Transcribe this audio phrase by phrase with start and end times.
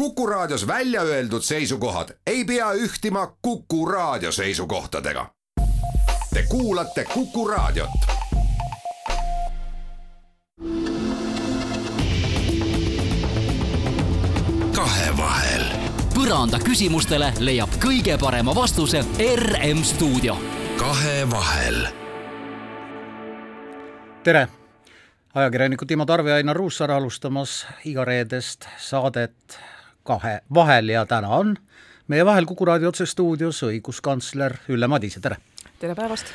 [0.00, 5.30] Kuku Raadios välja öeldud seisukohad ei pea ühtima Kuku Raadio seisukohtadega.
[6.34, 7.90] Te kuulate Kuku Raadiot.
[14.74, 15.64] kahevahel.
[16.14, 19.04] põranda küsimustele leiab kõige parema vastuse
[19.36, 20.38] RM stuudio.
[20.78, 21.86] kahevahel.
[24.24, 24.48] tere,
[25.34, 29.60] ajakirjanikud Timo Tarve ja Ainar Ruussaar alustamas igareedest saadet
[30.10, 31.52] Kahe vahel ja täna on
[32.10, 35.36] meie vahel Kuku raadio otsestuudios õiguskantsler Ülle Madise, tere!
[35.78, 36.32] tere päevast!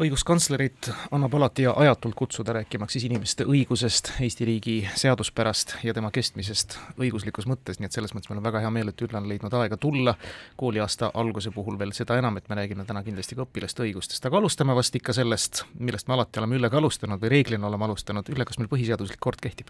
[0.00, 6.08] õiguskantslerit annab alati ja ajatult kutsuda rääkimaks siis inimeste õigusest, Eesti riigi seaduspärast ja tema
[6.10, 9.28] kestmisest õiguslikus mõttes, nii et selles mõttes meil on väga hea meel, et Ülle on
[9.28, 10.16] leidnud aega tulla
[10.56, 14.40] kooliaasta alguse puhul veel seda enam, et me räägime täna kindlasti ka õpilaste õigustest, aga
[14.40, 18.48] alustame vast ikka sellest, millest me alati oleme Üllega alustanud või reeglina oleme alustanud, Ülle,
[18.48, 19.68] kas meil põhiseaduslik kord kehtib?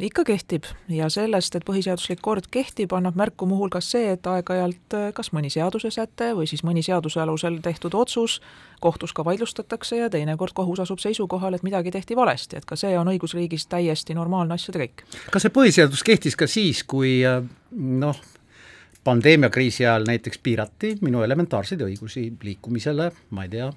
[0.00, 5.06] Ikka kehtib ja sellest, et põhiseaduslik kord kehtib, annab märku muuhulgas see, et aeg-ajalt äh,
[5.16, 8.40] kas mõni seadusesäte või siis mõni seaduse alusel tehtud otsus
[8.80, 12.92] kohtus ka vaidlustatakse ja teinekord kohus asub seisukohal, et midagi tehti valesti, et ka see
[12.98, 15.04] on õigusriigis täiesti normaalne asjade käik.
[15.32, 17.40] kas see põhiseadus kehtis ka siis, kui äh,
[17.72, 18.20] noh,
[19.04, 23.72] pandeemiakriisi ajal näiteks piirati minu elementaarseid õigusi liikumisele, ma ei tea,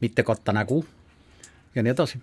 [0.00, 0.84] mitte katta nägu
[1.74, 2.20] ja nii edasi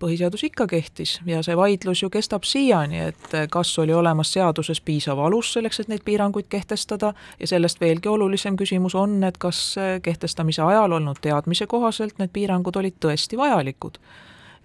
[0.00, 5.20] põhiseadus ikka kehtis ja see vaidlus ju kestab siiani, et kas oli olemas seaduses piisav
[5.20, 7.12] alus selleks, et neid piiranguid kehtestada.
[7.40, 12.76] Ja sellest veelgi olulisem küsimus on, et kas kehtestamise ajal olnud teadmise kohaselt need piirangud
[12.76, 14.00] olid tõesti vajalikud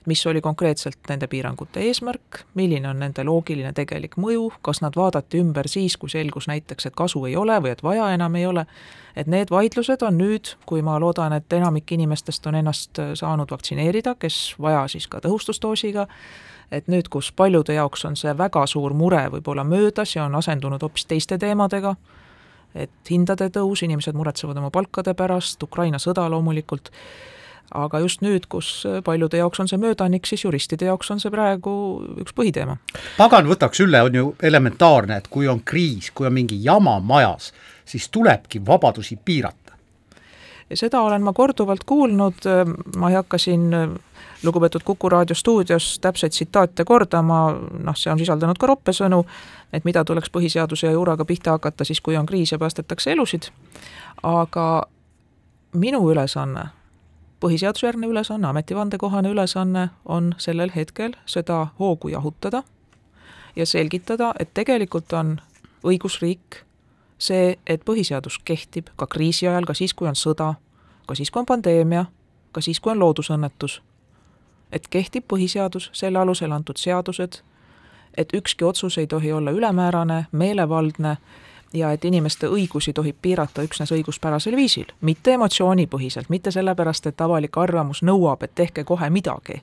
[0.06, 5.42] mis oli konkreetselt nende piirangute eesmärk, milline on nende loogiline tegelik mõju, kas nad vaadati
[5.42, 8.66] ümber siis, kui selgus näiteks, et kasu ei ole või et vaja enam ei ole,
[9.16, 14.16] et need vaidlused on nüüd, kui ma loodan, et enamik inimestest on ennast saanud vaktsineerida,
[14.20, 16.08] kes vaja siis ka tõhustusdoosiga,
[16.72, 20.82] et nüüd, kus paljude jaoks on see väga suur mure võib-olla möödas ja on asendunud
[20.82, 21.94] hoopis teiste teemadega,
[22.74, 26.90] et hindade tõus, inimesed muretsevad oma palkade pärast, Ukraina sõda loomulikult,
[27.72, 31.74] aga just nüüd, kus paljude jaoks on see möödanik, siis juristide jaoks on see praegu
[32.24, 32.78] üks põhiteema.
[33.18, 37.52] pagan võtaks üle, on ju elementaarne, et kui on kriis, kui on mingi jama majas,
[37.86, 39.78] siis tulebki vabadusi piirata.
[40.74, 42.48] seda olen ma korduvalt kuulnud,
[42.98, 43.70] ma ei hakka siin
[44.44, 47.52] lugupeetud Kuku raadio stuudios täpseid tsitaate kordama,
[47.84, 49.24] noh, see on sisaldanud ka roppesõnu,
[49.74, 53.52] et mida tuleks põhiseaduse ja juuraga pihta hakata siis, kui on kriis ja päästetakse elusid,
[54.24, 54.88] aga
[55.74, 56.70] minu ülesanne
[57.42, 62.64] põhiseadusjärgne ülesanne, ametivandekohane ülesanne on sellel hetkel seda hoogu jahutada
[63.56, 65.40] ja selgitada, et tegelikult on
[65.84, 66.62] õigusriik
[67.22, 70.54] see, et põhiseadus kehtib ka kriisi ajal, ka siis, kui on sõda,
[71.08, 72.06] ka siis, kui on pandeemia,
[72.52, 73.82] ka siis, kui on loodusõnnetus.
[74.72, 77.42] et kehtib põhiseadus, selle alusel antud seadused,
[78.18, 81.18] et ükski otsus ei tohi olla ülemäärane, meelevaldne
[81.74, 87.58] ja et inimeste õigusi tohib piirata üksnes õiguspärasel viisil, mitte emotsioonipõhiselt, mitte sellepärast, et avalik
[87.58, 89.62] arvamus nõuab, et tehke kohe midagi.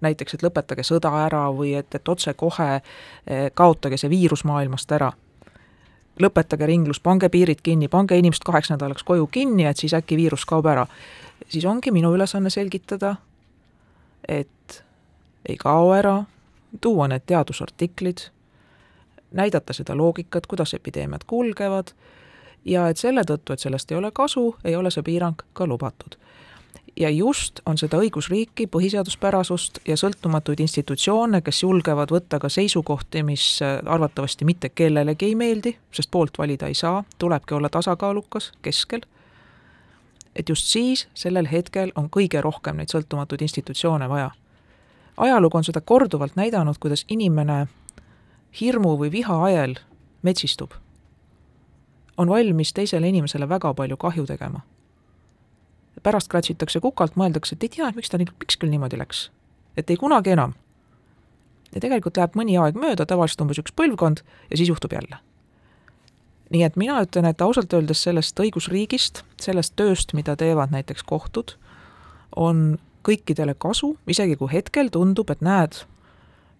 [0.00, 5.12] näiteks, et lõpetage sõda ära või et, et otsekohe eh, kaotage see viirus maailmast ära.
[6.20, 10.44] lõpetage ringlus, pange piirid kinni, pange inimesed kaheks nädalaks koju kinni, et siis äkki viirus
[10.44, 10.86] kaob ära.
[11.48, 13.16] siis ongi minu ülesanne selgitada,
[14.28, 14.84] et
[15.48, 16.24] ei kao ära,
[16.80, 18.35] tuua need teadusartiklid
[19.30, 21.92] näidata seda loogikat, kuidas epideemiad kulgevad
[22.66, 26.16] ja et selle tõttu, et sellest ei ole kasu, ei ole see piirang ka lubatud.
[26.96, 33.58] ja just on seda õigusriiki, põhiseaduspärasust ja sõltumatuid institutsioone, kes julgevad võtta ka seisukohti, mis
[33.84, 39.04] arvatavasti mitte kellelegi ei meeldi, sest poolt valida ei saa, tulebki olla tasakaalukas keskel,
[40.36, 44.30] et just siis, sellel hetkel on kõige rohkem neid sõltumatuid institutsioone vaja.
[45.16, 47.66] ajalugu on seda korduvalt näidanud, kuidas inimene
[48.60, 49.76] hirmu või viha ajel
[50.22, 50.72] metsistub,
[52.16, 54.60] on valmis teisele inimesele väga palju kahju tegema.
[56.02, 59.30] pärast kratsitakse kukalt, mõeldakse, et ei tea, miks ta nii, miks küll niimoodi läks.
[59.76, 60.54] et ei kunagi enam.
[61.74, 65.18] ja tegelikult läheb mõni aeg mööda, tavaliselt umbes üks põlvkond, ja siis juhtub jälle.
[66.50, 71.56] nii et mina ütlen, et ausalt öeldes sellest õigusriigist, sellest tööst, mida teevad näiteks kohtud,
[72.36, 75.84] on kõikidele kasu, isegi kui hetkel tundub, et näed,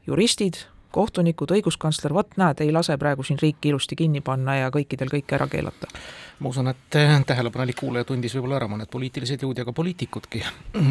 [0.07, 5.13] juristid, kohtunikud, õiguskantsler, vot näed, ei lase praegu siin riiki ilusti kinni panna ja kõikidel
[5.13, 5.91] kõike ära keelata.
[6.39, 6.91] ma usun, et
[7.27, 10.43] tähelepanelik kuulaja tundis võib-olla ära mõned poliitilised jõud ja ka poliitikudki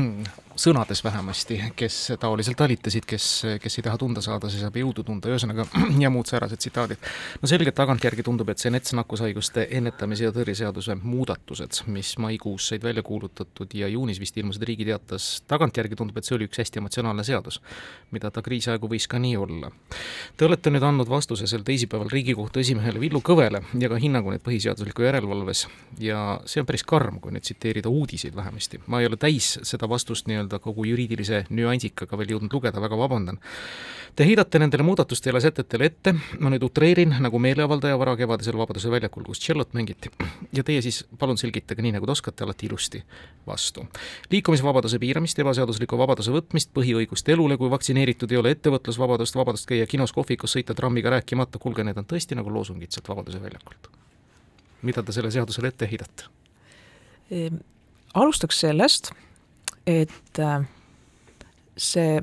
[0.66, 3.28] sõnades vähemasti, kes taoliselt talitasid, kes,
[3.62, 5.68] kes ei taha tunda saada, see saab jõudu tunda, ühesõnaga
[6.04, 7.02] ja muud säärased tsitaadid.
[7.42, 12.72] no selgelt tagantjärgi tundub, et see NETS nakkushaiguste ennetamise ja tõrje seaduse muudatused, mis maikuus
[12.72, 16.64] said välja kuulutatud ja juunis vist ilmusid Riigi Teatas, tagantjärgi tundub, et see oli üks
[16.64, 17.62] hästi emotsionaalne seadus,
[18.16, 19.72] mida ta kriisiaegu võis ka nii olla.
[20.36, 24.44] Te olete nüüd andnud vastuse sel teisipäeval Riigikohtu esimehele Villu Kõvele ja ka hinnangu nüüd
[24.44, 25.66] põhiseadusliku järelevalves
[26.02, 28.82] ja see on päris karm, kui nüüd tsiteerida uudiseid vähemasti.
[28.88, 33.40] ma ei ole täis seda vastust nii-öelda kogu juriidilise nüansikaga veel jõudnud lugeda, väga vabandan.
[34.16, 39.42] Te heidate nendele muudatustele sätetele ette, ma nüüd utreerin, nagu meeleavaldaja varakevadisel Vabaduse väljakul, kus
[39.44, 40.10] tšellot mängiti.
[40.54, 43.04] ja teie siis palun selgitage nii, nagu te oskate, alati ilusti
[43.48, 43.88] vastu.
[44.32, 50.14] liikumisvabaduse piiramist, ebaseadusliku vabaduse võtmist, põhiõigust elule, kui vaktsineeritud ei ole, ettevõtlusvabadust, vabadust käia kinos,
[50.16, 53.92] kohvikus, sõita trammiga rääkimata, kuulge, need on tõesti nagu loosungid sealt Vabaduse väljakult.
[54.86, 56.28] mida te selle seadusele ette heidate?
[57.32, 57.56] Ehm,
[58.14, 59.12] alustaks sellest,
[59.88, 60.66] et äh,
[61.78, 62.22] see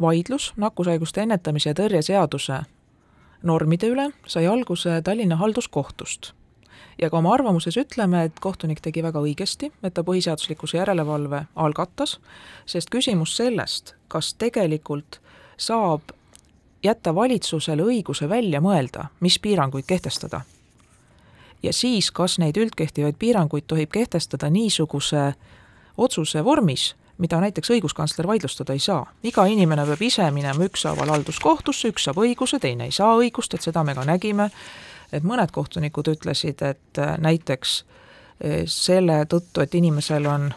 [0.00, 2.60] vaidlus nakkushaiguste ennetamise ja tõrje seaduse
[3.42, 6.32] normide üle sai alguse Tallinna halduskohtust.
[6.98, 12.18] ja ka oma arvamuses ütleme, et kohtunik tegi väga õigesti, et ta põhiseaduslikkuse järelevalve algatas,
[12.66, 15.20] sest küsimus sellest, kas tegelikult
[15.56, 16.12] saab
[16.82, 20.40] jätta valitsusele õiguse välja mõelda, mis piiranguid kehtestada.
[21.62, 25.34] ja siis, kas neid üldkehtivaid piiranguid tohib kehtestada niisuguse
[25.96, 29.06] otsuse vormis, mida näiteks õiguskantsler vaidlustada ei saa.
[29.22, 33.62] iga inimene peab ise minema ükshaaval halduskohtusse, üks saab õiguse, teine ei saa õigust, et
[33.62, 34.50] seda me ka nägime,
[35.12, 40.50] et mõned kohtunikud ütlesid, et äh, näiteks äh, selle tõttu, et inimesel on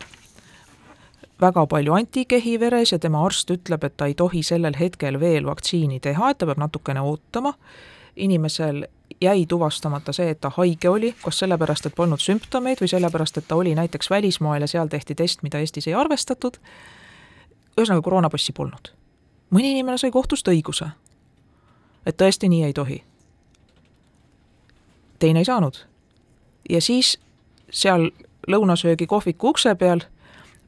[1.42, 5.46] väga palju antikehi veres ja tema arst ütleb, et ta ei tohi sellel hetkel veel
[5.48, 7.54] vaktsiini teha, et ta peab natukene ootama,
[8.16, 8.86] inimesel
[9.22, 13.48] jäi tuvastamata see, et ta haige oli, kas sellepärast, et polnud sümptomeid või sellepärast, et
[13.48, 16.60] ta oli näiteks välismaal ja seal tehti test, mida Eestis ei arvestatud,
[17.78, 18.92] ühesõnaga koroonapassi polnud.
[19.52, 20.90] mõni inimene sai kohtust õiguse,
[22.06, 23.04] et tõesti nii ei tohi.
[25.20, 25.86] teine ei saanud.
[26.70, 27.20] ja siis
[27.72, 28.12] seal
[28.48, 30.02] lõunasöögi kohviku ukse peal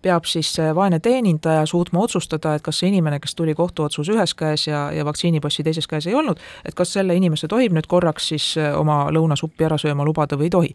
[0.01, 4.33] peab siis see vaene teenindaja suutma otsustada, et kas see inimene, kes tuli kohtuotsus ühes
[4.37, 8.31] käes ja, ja vaktsiinipassi teises käes ei olnud, et kas selle inimese tohib nüüd korraks
[8.33, 10.73] siis äh, oma lõunasuppi ära sööma lubada või ei tohi.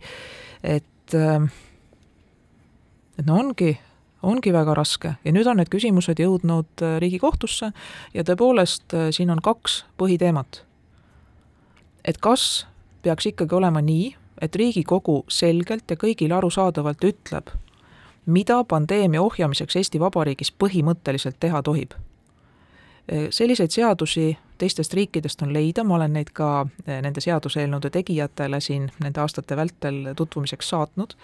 [0.62, 1.49] et, äh,
[3.19, 3.75] et no ongi,
[4.23, 7.73] ongi väga raske ja nüüd on need küsimused jõudnud äh, Riigikohtusse
[8.14, 10.62] ja tõepoolest siin on kaks põhiteemat.
[12.05, 12.67] et kas
[13.02, 17.50] peaks ikkagi olema nii, et Riigikogu selgelt ja kõigile arusaadavalt ütleb,
[18.26, 21.90] mida pandeemia ohjamiseks Eesti Vabariigis põhimõtteliselt teha tohib.
[23.31, 28.88] selliseid seadusi teistest riikidest on leida, ma olen neid ka eh, nende seaduseelnõude tegijatele siin
[29.02, 31.14] nende aastate vältel tutvumiseks saatnud,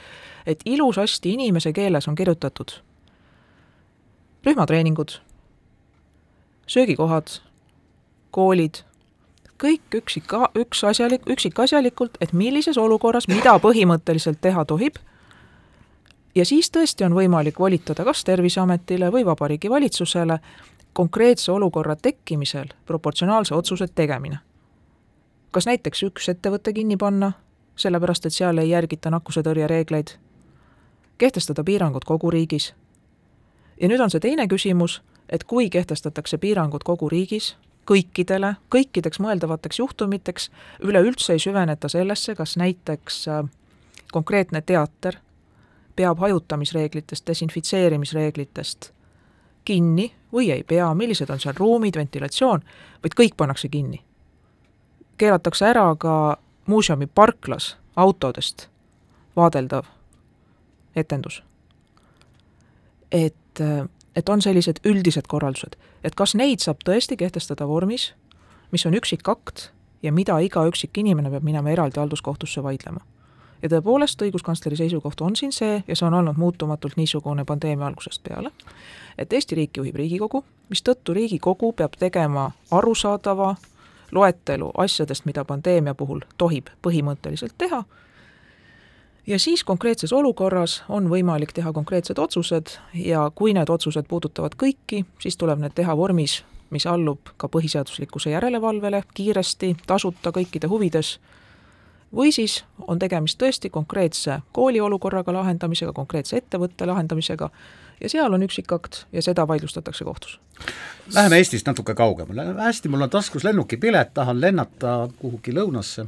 [0.47, 2.79] et ilusasti inimese keeles on kirjutatud
[4.47, 5.19] rühmatreeningud,
[6.67, 7.39] söögikohad,
[8.31, 8.83] koolid,
[9.63, 14.99] kõik üksika, ükasjalik, üksikasjalikult, et millises olukorras mida põhimõtteliselt teha tohib
[16.35, 20.39] ja siis tõesti on võimalik volitada kas Terviseametile või Vabariigi Valitsusele
[20.93, 24.39] konkreetse olukorra tekkimisel proportsionaalse otsuse tegemine.
[25.51, 27.33] kas näiteks üks ettevõte kinni panna,
[27.77, 30.09] sellepärast et seal ei järgita nakkusetõrje reegleid,
[31.19, 32.75] kehtestada piirangud kogu riigis.
[33.81, 37.57] ja nüüd on see teine küsimus, et kui kehtestatakse piirangud kogu riigis,
[37.87, 40.51] kõikidele, kõikideks mõeldavateks juhtumiteks,
[40.81, 43.45] üleüldse ei süveneta sellesse, kas näiteks äh,
[44.13, 45.17] konkreetne teater
[45.97, 48.93] peab hajutamisreeglitest, desinfitseerimisreeglitest
[49.65, 52.63] kinni või ei pea, millised on seal ruumid, ventilatsioon,
[53.03, 54.03] vaid kõik pannakse kinni.
[55.19, 58.69] keelatakse ära ka muuseumi parklas autodest
[59.37, 59.85] vaadeldav
[60.97, 61.43] etendus.
[63.13, 63.61] et,
[64.17, 68.15] et on sellised üldised korraldused, et kas neid saab tõesti kehtestada vormis,
[68.73, 69.71] mis on üksikakt
[70.03, 73.05] ja mida iga üksik inimene peab minema eraldi halduskohtusse vaidlema
[73.63, 78.23] ja tõepoolest, õiguskantsleri seisukoht on siin see ja see on olnud muutumatult niisugune pandeemia algusest
[78.23, 78.51] peale,
[79.19, 83.55] et Eesti riiki juhib Riigikogu, mistõttu Riigikogu peab tegema arusaadava
[84.13, 87.85] loetelu asjadest, mida pandeemia puhul tohib põhimõtteliselt teha,
[89.27, 95.05] ja siis konkreetses olukorras on võimalik teha konkreetsed otsused ja kui need otsused puudutavad kõiki,
[95.23, 101.19] siis tuleb need teha vormis, mis allub ka põhiseaduslikkuse järelevalvele kiiresti, tasuta, kõikide huvides
[102.17, 107.51] või siis on tegemist tõesti konkreetse kooli olukorraga lahendamisega, konkreetse ettevõtte lahendamisega
[108.01, 110.41] ja seal on üksikakt ja seda vaidlustatakse kohtus.
[111.15, 116.07] Läheme Eestist natuke kaugemale, hästi, mul on taskus lennukipilet, tahan lennata kuhugi lõunasse,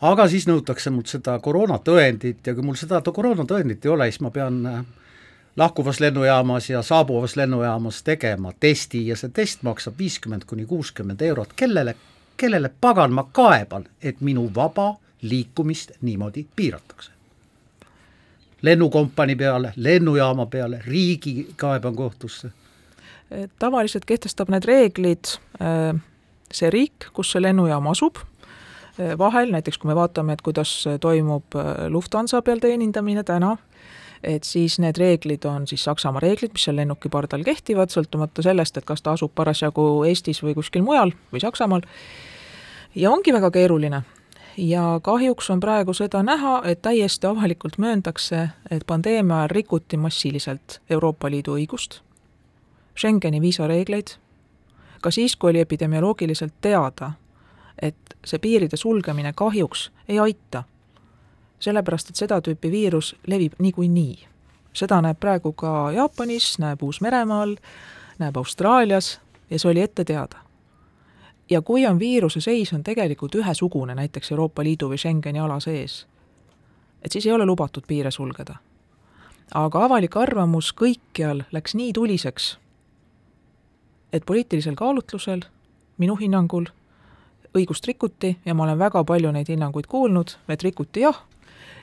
[0.00, 4.30] aga siis nõutakse mult seda koroonatõendit ja kui mul seda koroonatõendit ei ole, siis ma
[4.30, 4.82] pean äh,
[5.56, 11.54] lahkuvas lennujaamas ja saabuvas lennujaamas tegema testi ja see test maksab viiskümmend kuni kuuskümmend eurot,
[11.56, 11.96] kellele,
[12.36, 17.16] kellele pagan ma kaeban, et minu vaba liikumist niimoodi piiratakse?
[18.62, 22.48] lennukompanii peale, lennujaama peale, riigi kaeban kohtusse.
[23.58, 25.24] tavaliselt kehtestab need reeglid
[25.60, 25.98] äh,
[26.52, 31.56] see riik, kus see lennujaam asub, äh, vahel näiteks kui me vaatame, et kuidas toimub
[31.58, 33.56] äh, Lufthansa peal teenindamine täna,
[34.26, 38.76] et siis need reeglid on siis Saksamaa reeglid, mis seal lennuki pardal kehtivad, sõltumata sellest,
[38.76, 41.86] et kas ta asub parasjagu Eestis või kuskil mujal või Saksamaal,
[42.94, 44.02] ja ongi väga keeruline.
[44.56, 50.80] ja kahjuks on praegu seda näha, et täiesti avalikult mööndakse, et pandeemia ajal rikuti massiliselt
[50.90, 52.00] Euroopa Liidu õigust,
[52.98, 54.16] Schengeni viisareegleid,
[55.02, 57.12] ka siis, kui oli epidemioloogiliselt teada,
[57.82, 60.64] et see piiride sulgemine kahjuks ei aita
[61.60, 64.26] sellepärast, et seda tüüpi viirus levib niikuinii.
[64.72, 67.56] seda näeb praegu ka Jaapanis, näeb Uus-Meremaal,
[68.18, 69.20] näeb Austraalias
[69.50, 70.36] ja see oli ette teada.
[71.50, 76.06] ja kui on viiruse seis on tegelikult ühesugune näiteks Euroopa Liidu või Schengeni ala sees,
[77.02, 78.56] et siis ei ole lubatud piire sulgeda.
[79.54, 82.58] aga avalik arvamus kõikjal läks nii tuliseks,
[84.12, 85.40] et poliitilisel kaalutlusel
[85.98, 86.66] minu hinnangul
[87.56, 91.22] õigust rikuti ja ma olen väga palju neid hinnanguid kuulnud, et rikuti jah,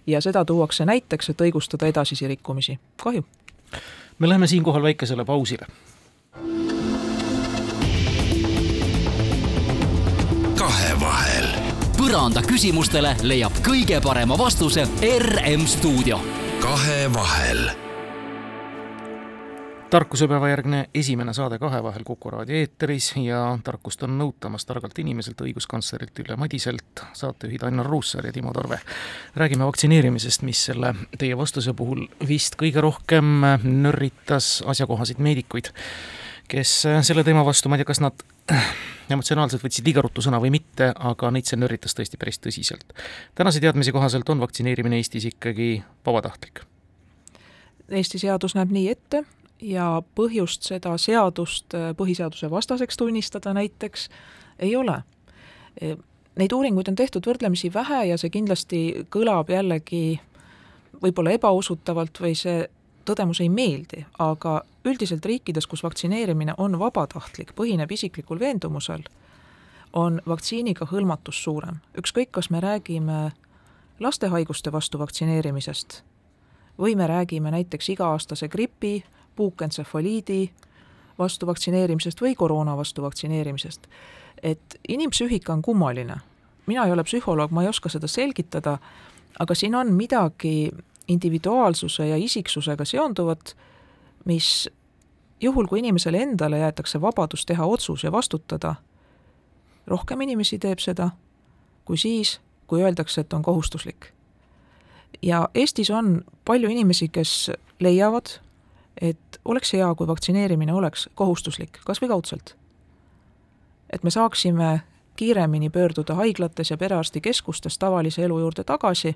[0.07, 2.79] ja seda tuuakse näiteks, et õigustada edasisi rikkumisi.
[3.03, 3.25] kahju.
[4.19, 5.67] me läheme siinkohal väikesele pausile.
[10.57, 11.47] kahevahel.
[11.97, 14.87] põranda küsimustele leiab kõige parema vastuse
[15.19, 16.19] RM stuudio.
[16.59, 17.82] kahevahel
[19.93, 26.17] tarkusepäeva järgne esimene saade Kahevahel Kuku raadio eetris ja tarkust on nõutamas targalt inimeselt, õiguskantslerilt
[26.23, 28.79] Ülle Madiselt, saatejuhid Ainar Ruussaar ja Timo Tarve.
[29.35, 35.69] räägime vaktsineerimisest, mis selle teie vastuse puhul vist kõige rohkem nörritas asjakohaseid meedikuid,
[36.49, 38.25] kes selle teema vastu, ma ei tea, kas nad
[39.13, 42.97] emotsionaalselt võtsid liiga ruttu sõna või mitte, aga neid see nörritas tõesti päris tõsiselt.
[43.35, 46.65] tänase teadmise kohaselt on vaktsineerimine Eestis ikkagi vabatahtlik
[47.89, 49.25] Eesti seadus näeb nii ette
[49.63, 54.09] ja põhjust seda seadust äh, põhiseaduse vastaseks tunnistada näiteks
[54.59, 54.99] ei ole.
[55.81, 55.95] E,
[56.35, 60.19] neid uuringuid on tehtud võrdlemisi vähe ja see kindlasti kõlab jällegi
[61.01, 62.67] võib-olla ebausutavalt või see
[63.07, 69.03] tõdemus ei meeldi, aga üldiselt riikides, kus vaktsineerimine on vabatahtlik, põhineb isiklikul veendumusel,
[69.93, 71.79] on vaktsiiniga hõlmatus suurem.
[71.97, 73.31] ükskõik, kas me räägime
[73.99, 76.03] laste haiguste vastu vaktsineerimisest
[76.79, 79.03] või me räägime näiteks iga-aastase gripi
[79.35, 80.51] puukentsefaliidi
[81.19, 83.87] vastu vaktsineerimisest või koroona vastu vaktsineerimisest.
[84.43, 86.15] et inimpsüühika on kummaline.
[86.65, 88.77] mina ei ole psühholoog, ma ei oska seda selgitada,
[89.39, 90.71] aga siin on midagi
[91.07, 93.55] individuaalsuse ja isiksusega seonduvat,
[94.25, 94.69] mis
[95.41, 98.75] juhul, kui inimesele endale jäetakse vabadus teha otsus ja vastutada,
[99.87, 101.09] rohkem inimesi teeb seda
[101.85, 104.05] kui siis, kui öeldakse, et on kohustuslik.
[105.21, 108.39] ja Eestis on palju inimesi, kes leiavad,
[109.01, 112.55] et oleks hea, kui vaktsineerimine oleks kohustuslik, kas või kaudselt.
[113.89, 114.81] et me saaksime
[115.15, 119.15] kiiremini pöörduda haiglates ja perearstikeskustes tavalise elu juurde tagasi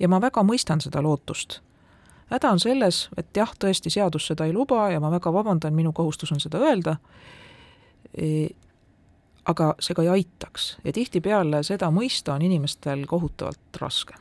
[0.00, 1.60] ja ma väga mõistan seda lootust.
[2.30, 5.92] häda on selles, et jah, tõesti, seadus seda ei luba ja ma väga vabandan, minu
[5.92, 6.96] kohustus on seda öelda,
[8.14, 8.48] e,
[9.44, 14.14] aga see ka ei aitaks ja tihtipeale seda mõista on inimestel kohutavalt raske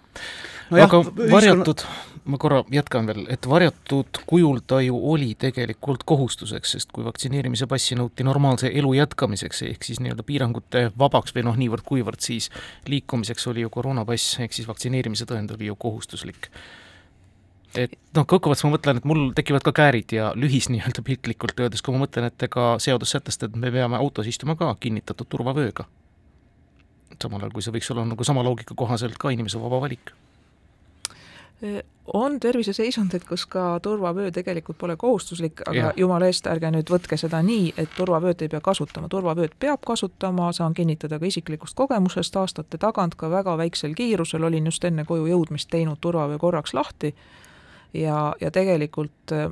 [0.70, 1.84] no aga varjatud,
[2.30, 7.68] ma korra jätkan veel, et varjatud kujul ta ju oli tegelikult kohustuseks, sest kui vaktsineerimise
[7.70, 12.50] passi nõuti normaalse elu jätkamiseks, ehk siis nii-öelda piirangute vabaks või noh, niivõrd-kuivõrd siis
[12.90, 16.52] liikumiseks oli ju koroonapass, ehk siis vaktsineerimise tõend oli ju kohustuslik.
[17.78, 21.82] et noh, kokkuvõttes ma mõtlen, et mul tekivad ka käärid ja lühis nii-öelda piltlikult öeldes,
[21.86, 25.86] kui ma mõtlen, et ega seadus sätestab, et me peame autos istuma ka kinnitatud turvavööga.
[27.22, 30.14] Samal ajal, kui see võiks olla nagu sama loogika kohaselt ka inimese vaba valik.
[32.14, 35.90] On terviseseisundeid, kus ka turvavöö tegelikult pole kohustuslik, aga ja.
[35.98, 40.54] jumala eest, ärge nüüd võtke seda nii, et turvavööd ei pea kasutama, turvavööd peab kasutama,
[40.56, 45.28] saan kinnitada ka isiklikust kogemusest, aastate tagant ka väga väiksel kiirusel olin just enne koju
[45.28, 47.14] jõudmist teinud turvavöö korraks lahti.
[47.94, 49.52] Ja, ja tegelikult äh,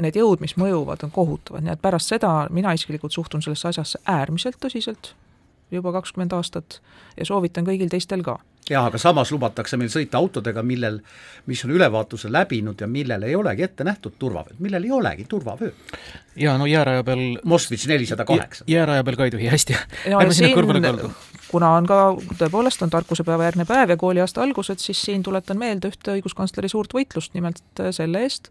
[0.00, 4.02] need jõud, mis mõjuvad, on kohutavad, nii et pärast seda mina isiklikult suhtun sellesse asjasse
[4.04, 5.14] äärmiselt tõsiselt,
[5.70, 6.80] juba kakskümmend aastat,
[7.16, 8.38] ja soovitan kõigil teistel ka
[8.70, 10.98] jah, aga samas lubatakse meil sõita autodega, millel,
[11.50, 15.96] mis on ülevaatuse läbinud ja millel ei olegi ette nähtud turvavööd, millel ei olegi turvavööd.
[16.36, 18.64] jaa, no jääraja peal Moskvitš nelisada kaheksa.
[18.70, 19.76] jääraja peal ka ei tohi, hästi.
[20.10, 21.10] ärme sinna kõrvale kaldu.
[21.50, 22.00] kuna on ka,
[22.42, 26.94] tõepoolest on tarkusepäeva järgne päev ja kooliaasta algused, siis siin tuletan meelde ühte õiguskantsleri suurt
[26.94, 28.50] võitlust, nimelt selle eest,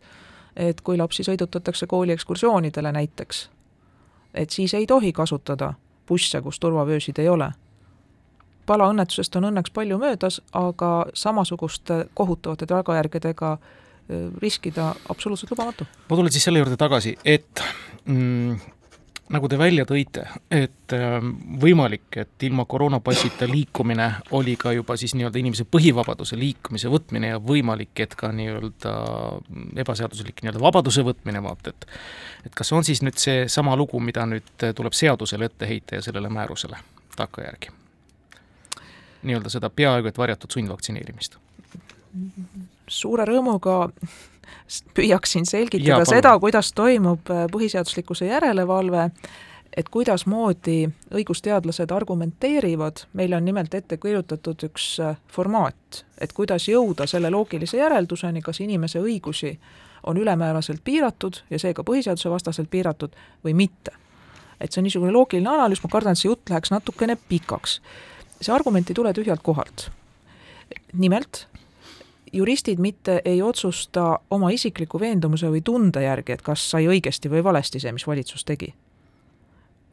[0.56, 3.50] et kui lapsi sõidutatakse kooliekskursioonidele näiteks,
[4.34, 5.74] et siis ei tohi kasutada
[6.08, 7.52] busse, kus turvavöösid ei ole.
[8.66, 13.58] palaõnnetusest on õnneks palju möödas, aga samasuguste kohutavate tagajärgedega
[14.42, 15.86] riskida absoluutselt lubamatu.
[16.10, 17.64] ma tulen siis selle juurde tagasi, et
[18.06, 18.58] mm,
[19.34, 25.16] nagu te välja tõite, et ähm, võimalik, et ilma koroonapassita liikumine oli ka juba siis
[25.18, 28.94] nii-öelda inimese põhivabaduse liikumise võtmine ja võimalik, et ka nii-öelda
[29.82, 31.88] ebaseaduslik nii-öelda vabaduse võtmine, vaata et
[32.46, 36.30] et kas on siis nüüd seesama lugu, mida nüüd tuleb seadusele ette heita ja sellele
[36.30, 36.78] määrusele
[37.18, 37.74] takkajärgi?
[39.26, 41.40] nii-öelda seda peaaegu et varjatud sundvaktsineerimist?
[42.88, 43.90] suure rõõmuga
[44.94, 49.10] püüaksin selgitada ja, seda, kuidas toimub äh, põhiseaduslikkuse järelevalve,
[49.76, 57.08] et kuidasmoodi õigusteadlased argumenteerivad, meile on nimelt ette kirjutatud üks äh, formaat, et kuidas jõuda
[57.08, 59.56] selle loogilise järelduseni, kas inimese õigusi
[60.06, 63.92] on ülemääraselt piiratud ja seega põhiseaduse vastaselt piiratud või mitte.
[64.62, 67.82] et see on niisugune loogiline analüüs, ma kardan, et see jutt läheks natukene pikaks.
[68.40, 69.90] see argument ei tule tühjalt kohalt.
[70.94, 71.48] nimelt
[72.34, 77.44] juristid mitte ei otsusta oma isikliku veendumuse või tunde järgi, et kas sai õigesti või
[77.44, 78.74] valesti see, mis valitsus tegi.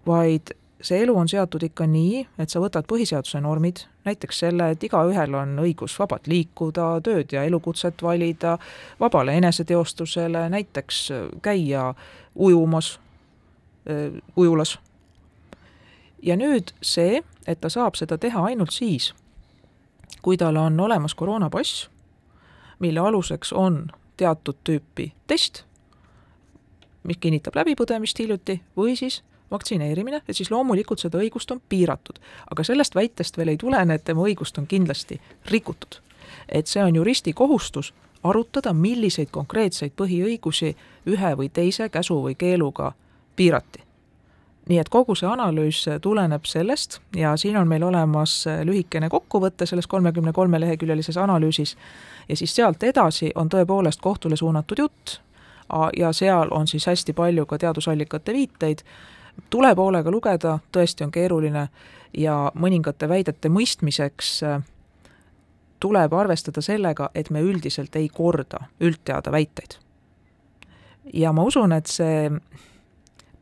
[0.07, 0.51] vaid
[0.83, 5.35] see elu on seatud ikka nii, et sa võtad põhiseaduse normid, näiteks selle, et igaühel
[5.39, 8.57] on õigus vabalt liikuda, tööd ja elukutset valida,
[9.01, 11.05] vabale eneseteostusele, näiteks
[11.43, 11.95] käia
[12.35, 12.99] ujumas,
[14.37, 14.79] ujulas.
[16.23, 19.13] ja nüüd see, et ta saab seda teha ainult siis,
[20.23, 21.92] kui tal on olemas koroonapass
[22.83, 23.87] mille aluseks on
[24.17, 25.63] teatud tüüpi test,
[27.07, 32.19] mis kinnitab läbipõdemist hiljuti, või siis vaktsineerimine, et siis loomulikult seda õigust on piiratud.
[32.51, 35.21] aga sellest väitest veel ei tulene, et tema õigust on kindlasti
[35.51, 36.01] rikutud.
[36.49, 42.93] et see on juristi kohustus arutada, milliseid konkreetseid põhiõigusi ühe või teise käsu või keeluga
[43.37, 43.92] piirati
[44.69, 49.87] nii et kogu see analüüs tuleneb sellest ja siin on meil olemas lühikene kokkuvõte selles
[49.87, 51.77] kolmekümne kolme leheküljelises analüüsis
[52.29, 55.19] ja siis sealt edasi on tõepoolest kohtule suunatud jutt
[55.97, 58.83] ja seal on siis hästi palju ka teadusallikate viiteid,
[59.51, 61.69] tuleb hoolega lugeda, tõesti on keeruline
[62.17, 64.43] ja mõningate väidete mõistmiseks
[65.81, 69.79] tuleb arvestada sellega, et me üldiselt ei korda üldteada väiteid.
[71.13, 72.31] ja ma usun, et see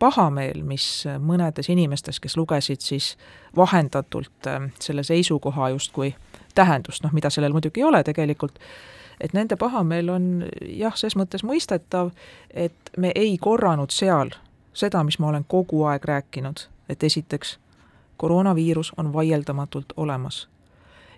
[0.01, 3.13] pahameel, mis mõnedes inimestes, kes lugesid siis
[3.57, 6.15] vahendatult äh, selle seisukoha justkui
[6.55, 8.59] tähendust, noh mida sellel muidugi ei ole tegelikult,
[9.21, 10.29] et nende pahameel on
[10.65, 12.13] jah, ses mõttes mõistetav,
[12.51, 14.33] et me ei korranud seal
[14.75, 17.59] seda, mis ma olen kogu aeg rääkinud, et esiteks,
[18.17, 20.49] koroonaviirus on vaieldamatult olemas.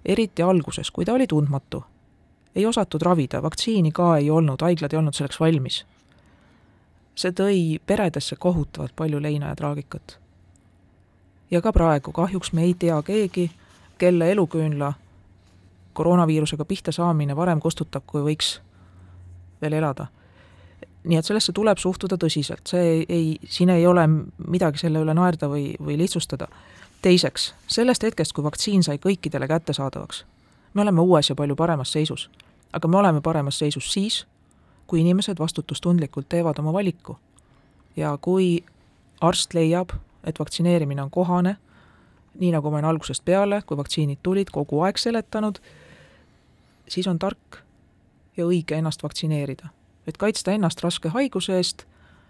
[0.05, 1.85] eriti alguses, kui ta oli tundmatu,
[2.55, 5.85] ei osatud ravida, vaktsiini ka ei olnud, haiglad ei olnud selleks valmis
[7.15, 10.19] see tõi peredesse kohutavalt palju leina ja traagikat.
[11.51, 13.51] ja ka praegu kahjuks me ei tea keegi,
[13.99, 14.93] kelle eluküünla
[15.93, 18.61] koroonaviirusega pihta saamine varem kustutab, kui võiks
[19.63, 20.07] veel elada.
[21.05, 24.05] nii et sellesse tuleb suhtuda tõsiselt, see ei, ei, siin ei ole
[24.47, 26.49] midagi selle üle naerda või, või lihtsustada.
[27.03, 30.25] teiseks, sellest hetkest, kui vaktsiin sai kõikidele kättesaadavaks,
[30.75, 32.31] me oleme uues ja palju paremas seisus.
[32.73, 34.27] aga me oleme paremas seisus siis,
[34.93, 37.17] kui inimesed vastutustundlikult teevad oma valiku.
[37.97, 38.65] ja kui
[39.21, 39.89] arst leiab,
[40.25, 41.57] et vaktsineerimine on kohane,
[42.39, 45.59] nii nagu ma olen algusest peale, kui vaktsiinid tulid, kogu aeg seletanud,
[46.89, 47.63] siis on tark
[48.37, 49.69] ja õige ennast vaktsineerida.
[50.07, 51.87] et kaitsta ennast raske haiguse eest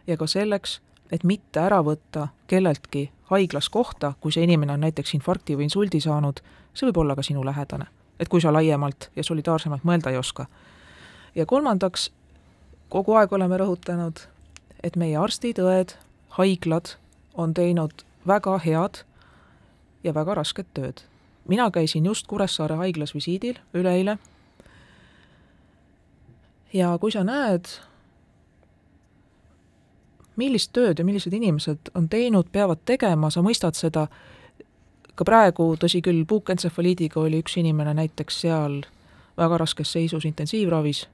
[0.06, 5.14] ja ka selleks, et mitte ära võtta kelleltki haiglas kohta, kui see inimene on näiteks
[5.14, 6.38] infarkti või insuldi saanud,
[6.74, 7.86] see võib olla ka sinu lähedane.
[8.18, 10.46] et kui sa laiemalt ja solidaarsemalt mõelda ei oska.
[11.34, 12.12] ja kolmandaks,
[12.92, 14.26] kogu aeg oleme rõhutanud,
[14.84, 15.94] et meie arstid, õed,
[16.36, 16.96] haiglad
[17.38, 19.00] on teinud väga head
[20.04, 21.06] ja väga rasket tööd.
[21.48, 24.18] mina käisin just Kuressaare haiglas visiidil üleeile.
[26.72, 27.66] Ja kui sa näed,
[30.36, 34.06] millist tööd ja millised inimesed on teinud, peavad tegema, sa mõistad seda,
[35.14, 38.82] ka praegu, tõsi küll, puukentsefaliidiga oli üks inimene näiteks seal
[39.36, 41.06] väga raskes seisus intensiivravis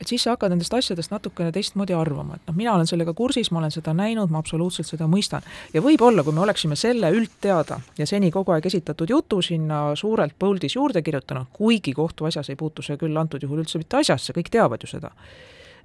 [0.00, 3.50] et siis sa hakkad nendest asjadest natukene teistmoodi arvama, et noh, mina olen sellega kursis,
[3.50, 5.46] ma olen seda näinud, ma absoluutselt seda mõistan.
[5.74, 10.34] ja võib-olla, kui me oleksime selle üldteada ja seni kogu aeg esitatud jutu sinna suurelt
[10.38, 14.52] puldis juurde kirjutanud, kuigi kohtuasjas ei puutu see küll antud juhul üldse mitte asjasse, kõik
[14.52, 15.10] teavad ju seda,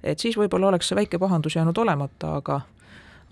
[0.02, 2.60] et siis võib-olla oleks see väike pahandus jäänud olemata, aga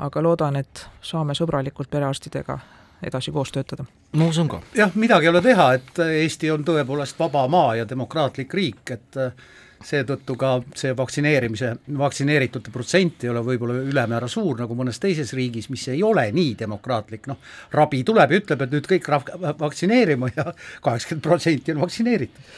[0.00, 2.58] aga loodan, et saame sõbralikult perearstidega
[3.04, 3.84] edasi koos töötada.
[4.16, 4.60] ma usun ka.
[4.76, 9.20] jah, midagi ei ole teha, et Eesti on tõepoolest vaba maa ja demokraatlik riik, et
[9.84, 15.70] seetõttu ka see vaktsineerimise, vaktsineeritute protsent ei ole võib-olla ülemäära suur, nagu mõnes teises riigis,
[15.72, 17.40] mis ei ole nii demokraatlik, noh,
[17.72, 19.08] rabi tuleb ja ütleb, et nüüd kõik
[19.60, 20.50] vaktsineerima ja
[20.84, 22.50] kaheksakümmend protsenti on vaktsineeritud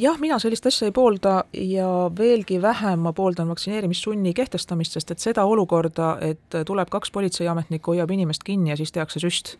[0.00, 1.88] jah, mina sellist asja ei poolda ja
[2.18, 8.10] veelgi vähem ma pooldan vaktsineerimissunni kehtestamist, sest et seda olukorda, et tuleb kaks politseiametnikku, hoiab
[8.14, 9.56] inimest kinni ja siis tehakse süst.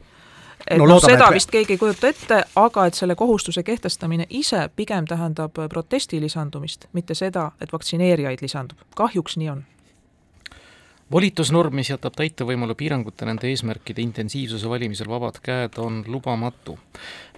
[0.66, 4.68] Et no, noh, seda vist keegi ei kujuta ette, aga et selle kohustuse kehtestamine ise
[4.76, 8.78] pigem tähendab protesti lisandumist, mitte seda, et vaktsineerijaid lisandub.
[8.96, 9.66] kahjuks nii on
[11.12, 16.78] volitusnorm, mis jätab täitevvõimule piirangute nende eesmärkide intensiivsuse valimisel vabad käed, on lubamatu.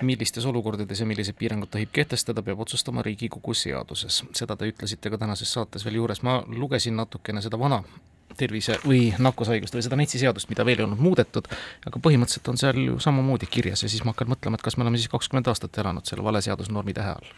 [0.03, 4.25] millistes olukordades ja milliseid piiranguid tohib kehtestada, peab otsustama Riigikogu seaduses.
[4.35, 7.83] seda te ütlesite ka tänases saates veel juures, ma lugesin natukene seda vana
[8.41, 11.51] tervise või nakkushaigust või seda NETS-i seadust, mida veel ei olnud muudetud,
[11.87, 14.87] aga põhimõtteliselt on seal ju samamoodi kirjas ja siis ma hakkan mõtlema, et kas me
[14.87, 17.31] oleme siis kakskümmend aastat elanud selle vale seadusnormi tähe all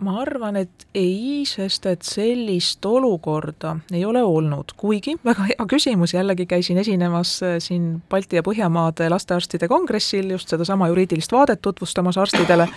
[0.00, 6.14] ma arvan, et ei, sest et sellist olukorda ei ole olnud, kuigi väga hea küsimus,
[6.14, 12.18] jällegi käisin esinemas äh, siin Balti ja Põhjamaade lastearstide kongressil just sedasama juriidilist vaadet tutvustamas
[12.18, 12.68] arstidele.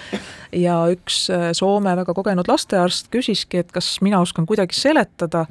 [0.53, 5.45] Ja üks äh, Soome väga kogenud lastearst küsiski, et kas mina oskan kuidagi seletada,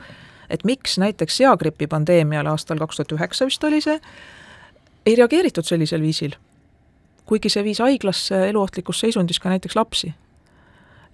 [0.50, 3.98] et miks näiteks seagripi pandeemiale aastal kaks tuhat üheksa vist oli see,
[5.06, 6.36] ei reageeritud sellisel viisil.
[7.26, 10.12] kuigi see viis haiglasse eluohtlikus seisundis ka näiteks lapsi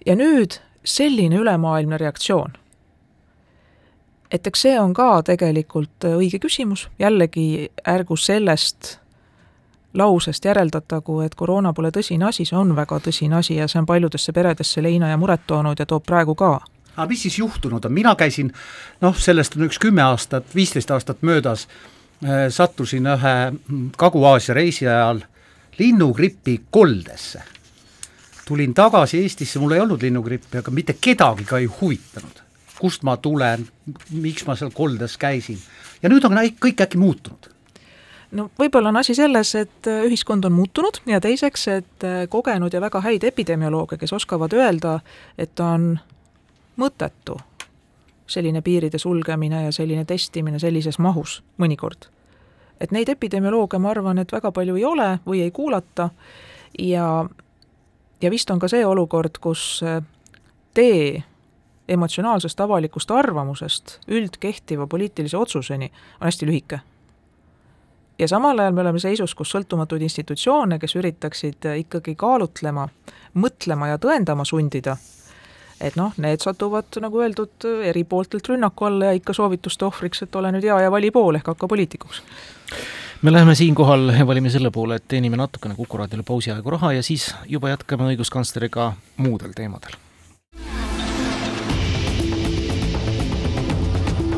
[0.05, 2.53] ja nüüd selline ülemaailmne reaktsioon.
[4.31, 8.99] et eks see on ka tegelikult õige küsimus, jällegi ärgu sellest
[9.93, 13.87] lausest järeldatagu, et koroona pole tõsine asi, see on väga tõsine asi ja see on
[13.89, 16.59] paljudesse peredesse leina ja muret toonud ja toob praegu ka.
[16.95, 18.53] aga mis siis juhtunud on, mina käisin
[19.01, 21.67] noh, sellest on üks kümme aastat, viisteist aastat möödas,
[22.23, 23.35] äh, sattusin ühe
[23.97, 25.23] Kagu-Aasia reisi ajal
[25.79, 27.41] linnugripi koldesse
[28.49, 32.41] tulin tagasi Eestisse, mul ei olnud linnugrippi, aga mitte kedagi ka ei huvitanud,
[32.79, 33.67] kust ma tulen,
[34.11, 35.61] miks ma seal koldes käisin.
[36.01, 37.51] ja nüüd on kõik äkki muutunud
[38.31, 42.73] no võib-olla on asi selles, et äh, ühiskond on muutunud ja teiseks, et äh, kogenud
[42.73, 44.99] ja väga häid epidemiolooge, kes oskavad öelda,
[45.37, 45.95] et on
[46.79, 47.39] mõttetu
[48.29, 52.09] selline piiride sulgemine ja selline testimine sellises mahus mõnikord.
[52.79, 56.09] et neid epidemiolooge, ma arvan, et väga palju ei ole või ei kuulata
[56.79, 57.25] ja
[58.21, 60.01] ja vist on ka see olukord, kus äh,
[60.73, 61.23] tee
[61.89, 66.79] emotsionaalsest avalikust arvamusest üldkehtiva poliitilise otsuseni on hästi lühike.
[68.19, 72.89] ja samal ajal me oleme seisus, kus sõltumatuid institutsioone, kes üritaksid äh, ikkagi kaalutlema,
[73.33, 74.97] mõtlema ja tõendama sundida,
[75.81, 80.35] et noh, need satuvad, nagu öeldud, eri pooltelt rünnaku alla ja ikka soovituste ohvriks, et
[80.35, 82.23] ole nüüd hea ja vali pool ehk hakka poliitikuks
[83.21, 87.03] me läheme siinkohal valime selle poole, et teenime natukene Kuku raadiole pausi aegu raha ja
[87.03, 89.91] siis juba jätkame õiguskantsleriga muudel teemadel.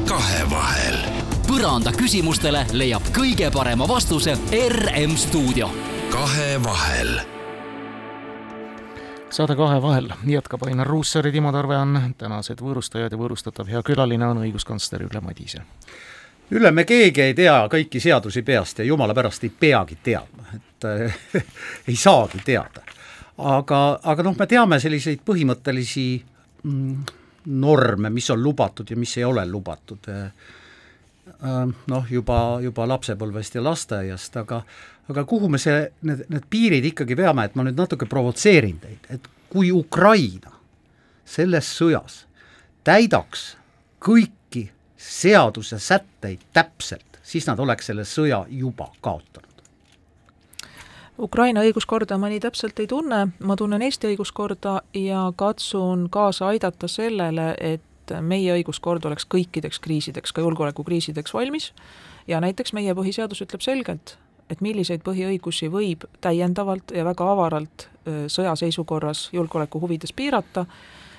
[0.09, 0.97] kahevahel.
[1.47, 4.37] põranda küsimustele leiab kõige parema vastuse
[4.69, 5.69] RM stuudio.
[6.09, 7.19] kahevahel
[9.29, 13.83] saade Kahe vahel jätkab Ainar Ruussaar ja Timo Tarve on tänased võõrustajad ja võõrustatav hea
[13.83, 15.61] külaline on õiguskantsler Ülle Madise
[16.51, 20.87] Ülle, me keegi ei tea kõiki seadusi peast ja jumala pärast ei peagi teadma, et
[20.87, 21.19] äh,
[21.89, 22.83] ei saagi teada.
[23.37, 26.07] aga, aga noh, me teame selliseid põhimõttelisi
[26.63, 26.97] mm,
[27.61, 30.51] norme, mis on lubatud ja mis ei ole lubatud äh,
[31.87, 34.61] noh, juba, juba lapsepõlvest ja lasteaiast, aga
[35.11, 39.07] aga kuhu me see, need, need piirid ikkagi veame, et ma nüüd natuke provotseerin teid,
[39.11, 40.53] et kui Ukraina
[41.27, 42.23] selles sõjas
[42.87, 43.53] täidaks
[44.01, 44.35] kõik
[45.01, 49.49] seaduse sätteid täpselt, siis nad oleks selle sõja juba kaotanud.
[51.21, 56.87] Ukraina õiguskorda ma nii täpselt ei tunne, ma tunnen Eesti õiguskorda ja katsun kaasa aidata
[56.89, 61.71] sellele, et meie õiguskord oleks kõikideks kriisideks, ka julgeolekukriisideks valmis.
[62.27, 64.15] Ja näiteks meie põhiseadus ütleb selgelt,
[64.49, 67.87] et milliseid põhiõigusi võib täiendavalt ja väga avaralt
[68.31, 70.65] sõjaseisukorras julgeoleku huvides piirata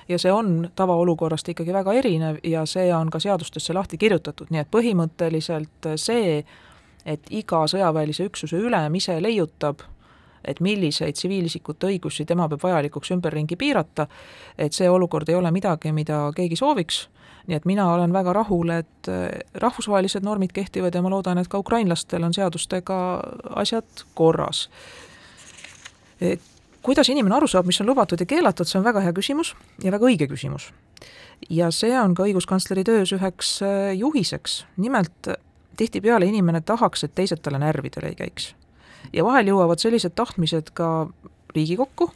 [0.07, 4.63] ja see on tavaolukorrast ikkagi väga erinev ja see on ka seadustesse lahti kirjutatud, nii
[4.63, 6.43] et põhimõtteliselt see,
[7.05, 9.83] et iga sõjaväelise üksuse ülem ise leiutab,
[10.43, 14.07] et milliseid tsiviilisikute õigusi tema peab vajalikuks ümberringi piirata,
[14.57, 17.05] et see olukord ei ole midagi, mida keegi sooviks,
[17.47, 19.11] nii et mina olen väga rahul, et
[19.59, 22.97] rahvusvahelised normid kehtivad ja ma loodan, et ka ukrainlastel on seadustega
[23.63, 24.67] asjad korras
[26.83, 29.91] kuidas inimene aru saab, mis on lubatud ja keelatud, see on väga hea küsimus ja
[29.91, 30.71] väga õige küsimus.
[31.49, 35.31] ja see on ka õiguskantsleri töös üheks äh, juhiseks, nimelt
[35.77, 38.53] tihtipeale inimene tahaks, et teised talle närvidele ei käiks.
[39.13, 41.07] ja vahel jõuavad sellised tahtmised ka
[41.55, 42.09] Riigikokku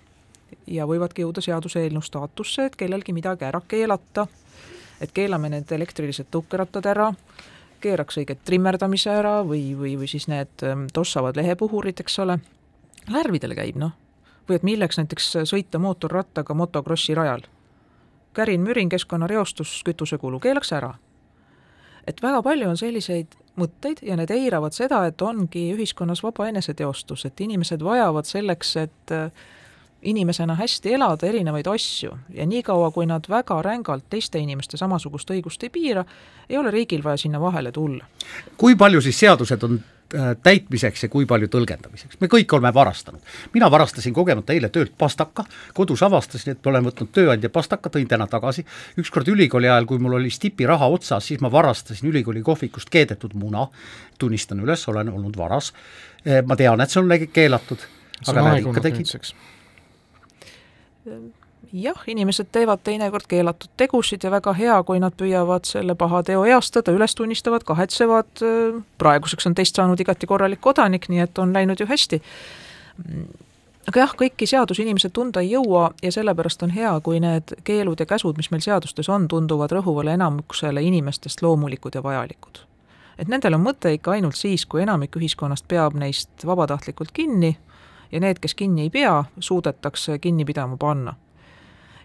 [0.67, 4.27] ja võivadki jõuda seaduseelnõu staatusse, et kellelgi midagi ära keelata,
[5.01, 7.11] et keelame need elektrilised tõukerattad ära,
[7.81, 12.39] keeraks õiget trimmerdamise ära või, või, või siis need ähm, tossavad lehepuhurid, eks ole,
[13.13, 13.93] lärvidele käib noh.
[14.49, 17.41] Või et milleks näiteks sõita mootorrattaga motokrossi rajal.
[18.33, 20.93] kärin-mürin, keskkonnareostus, kütusekulu, keelaks ära.
[22.07, 27.25] et väga palju on selliseid mõtteid ja need eiravad seda, et ongi ühiskonnas vaba eneseteostus,
[27.25, 29.31] et inimesed vajavad selleks, et äh,
[30.01, 35.63] inimesena hästi elada erinevaid asju ja niikaua, kui nad väga rängalt teiste inimeste samasugust õigust
[35.63, 36.05] ei piira,
[36.49, 38.05] ei ole riigil vaja sinna vahele tulla.
[38.57, 39.79] kui palju siis seadused on
[40.43, 43.21] täitmiseks ja kui palju tõlgendamiseks, me kõik oleme varastanud.
[43.53, 45.43] mina varastasin kogemata eile töölt pastaka,
[45.73, 48.65] kodus avastasin, et olen võtnud tööandja pastaka, tõin täna tagasi,
[48.97, 53.67] ükskord ülikooli ajal, kui mul oli stipiraha otsas, siis ma varastasin ülikooli kohvikust keedetud muna,
[54.19, 55.73] tunnistan üles, olen olnud varas,
[56.27, 57.83] äh, ma tean, et see on keelatud,
[58.27, 59.11] aga näed, ikka tegid
[61.81, 66.45] jah, inimesed teevad teinekord keelatud tegusid ja väga hea, kui nad püüavad selle paha teo
[66.45, 68.43] eastada, üles tunnistavad, kahetsevad,
[68.97, 72.21] praeguseks on teist saanud igati korralik kodanik, nii et on läinud ju hästi.
[73.87, 77.99] aga jah, kõiki seadusi inimesed tunda ei jõua ja sellepärast on hea, kui need keelud
[77.99, 82.65] ja käsud, mis meil seadustes on, tunduvad rõhuvale enamusele inimestest loomulikud ja vajalikud.
[83.17, 87.57] et nendel on mõte ikka ainult siis, kui enamik ühiskonnast peab neist vabatahtlikult kinni
[88.11, 91.13] ja need, kes kinni ei pea, suudetakse kinni pidama panna.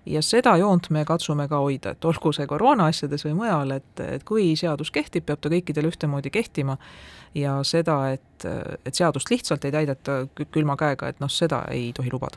[0.07, 4.05] Ja seda joont me katsume ka hoida, et olgu see koroona asjades või mujal, et,
[4.05, 6.79] et kui seadus kehtib, peab ta kõikidel ühtemoodi kehtima.
[7.35, 8.45] Ja seda, et,
[8.85, 10.19] et seadust lihtsalt ei täideta
[10.53, 12.37] külma käega, et noh, seda ei tohi lubada.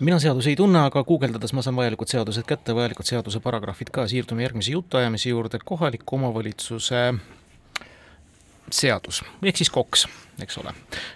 [0.00, 4.08] mina seadusi ei tunne, aga guugeldades ma saan vajalikud seadused kätte, vajalikud seaduse paragrahvid ka,
[4.10, 7.04] siirdume järgmise jutuajamise juurde, kohaliku omavalitsuse
[8.70, 10.06] seadus, ehk siis KOKS,
[10.42, 10.72] eks ole.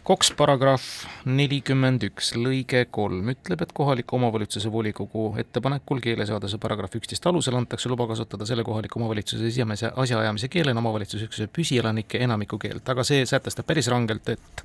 [0.07, 0.85] KOKS paragrahv
[1.29, 7.89] nelikümmend üks lõige kolm ütleb, et kohaliku omavalitsuse volikogu ettepanekul keeleseaduse paragrahv üksteist alusel antakse
[7.89, 13.69] luba kasutada selle kohaliku omavalitsuse esimese asjaajamise keelena omavalitsusüksuse püsielanike enamiku keelt, aga see sätestab
[13.69, 14.65] päris rangelt, et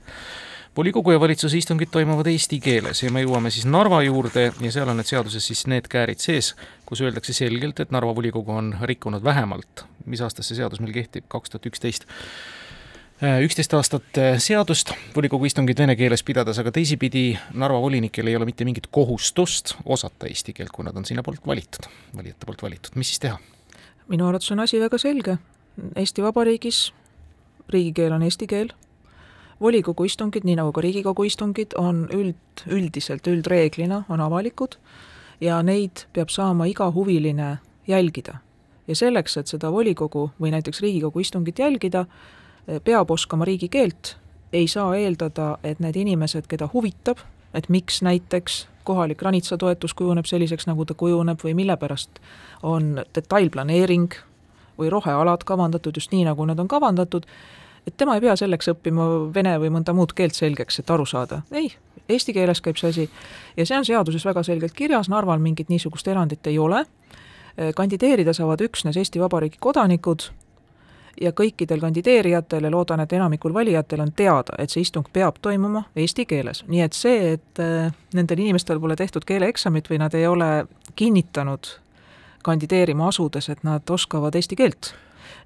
[0.78, 4.90] volikogu ja valitsuse istungid toimuvad eesti keeles ja me jõuame siis Narva juurde ja seal
[4.90, 6.54] on need seaduses siis need käärid sees,
[6.86, 11.30] kus öeldakse selgelt, et Narva volikogu on rikkunud vähemalt, mis aastast see seadus meil kehtib,
[11.32, 12.10] kaks tuhat üksteist
[13.24, 18.48] üksteist aastat äh, seadust volikogu istungit vene keeles pidades, aga teisipidi Narva volinikel ei ole
[18.50, 22.98] mitte mingit kohustust osata eesti keelt, kui nad on sinna poolt valitud, valijate poolt valitud,
[23.00, 23.40] mis siis teha?
[24.12, 25.38] minu arvates on asi väga selge.
[25.96, 26.92] Eesti Vabariigis
[27.72, 28.74] riigikeel on eesti keel,
[29.62, 34.76] volikogu istungid, nii nagu ka Riigikogu istungid, on üld, üldiselt, üldreeglina on avalikud
[35.42, 37.58] ja neid peab saama iga huviline
[37.88, 38.40] jälgida.
[38.88, 42.06] ja selleks, et seda volikogu või näiteks Riigikogu istungit jälgida,
[42.84, 44.16] peab oskama riigikeelt,
[44.54, 47.18] ei saa eeldada, et need inimesed, keda huvitab,
[47.54, 52.20] et miks näiteks kohalik ranitsatoetus kujuneb selliseks, nagu ta kujuneb või mille pärast
[52.64, 54.16] on detailplaneering
[54.80, 57.26] või rohealad kavandatud just nii, nagu nad on kavandatud,
[57.88, 61.42] et tema ei pea selleks õppima vene või mõnda muud keelt selgeks, et aru saada.
[61.52, 61.72] ei,
[62.10, 63.10] eesti keeles käib see asi
[63.58, 66.86] ja see on seaduses väga selgelt kirjas, Narval mingit niisugust erandit ei ole,
[67.76, 70.32] kandideerida saavad üksnes Eesti Vabariigi kodanikud
[71.22, 75.84] ja kõikidel kandideerijatel ja loodan, et enamikul valijatel on teada, et see istung peab toimuma
[75.96, 76.64] eesti keeles.
[76.68, 81.78] nii et see, et äh, nendel inimestel pole tehtud keeleeksamit või nad ei ole kinnitanud
[82.44, 84.94] kandideerima asudes, et nad oskavad eesti keelt,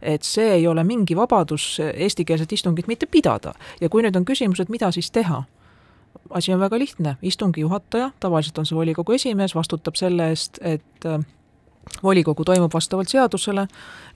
[0.01, 3.53] et see ei ole mingi vabadus eestikeelset istungit mitte pidada.
[3.81, 5.43] ja kui nüüd on küsimus, et mida siis teha,
[6.29, 11.05] asi on väga lihtne, istungi juhataja, tavaliselt on see volikogu esimees, vastutab selle eest, et
[11.05, 11.19] äh,
[12.03, 13.67] volikogu toimub vastavalt seadusele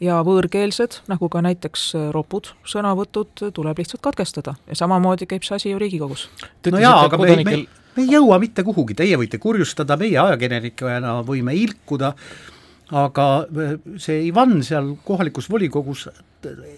[0.01, 4.55] ja võõrkeelsed, nagu ka näiteks äh, ropud, sõnavõtud tuleb lihtsalt katkestada.
[4.69, 6.29] Ja samamoodi käib see asi ju Riigikogus.
[6.71, 7.65] no jaa, aga kodanikel...
[7.65, 12.13] me, me, me ei jõua mitte kuhugi, teie võite kurjustada, meie ajakirjanikena võime ilkuda,
[13.03, 16.10] aga äh, see Ivan seal kohalikus volikogus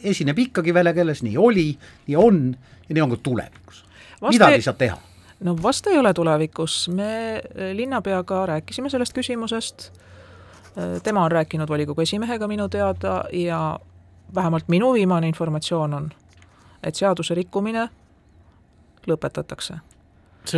[0.04, 1.72] esineb ikkagi vene keeles, nii oli,
[2.08, 2.46] nii on
[2.88, 3.84] ja nii on ka tulevikus.
[4.30, 4.98] midagi ei saa teha.
[5.44, 7.42] no vast ei ole tulevikus, me
[7.74, 9.92] linnapeaga rääkisime sellest küsimusest
[11.04, 13.80] tema on rääkinud volikogu esimehega minu teada ja
[14.36, 16.10] vähemalt minu viimane informatsioon on,
[16.84, 17.90] et seaduse rikkumine
[19.08, 19.78] lõpetatakse.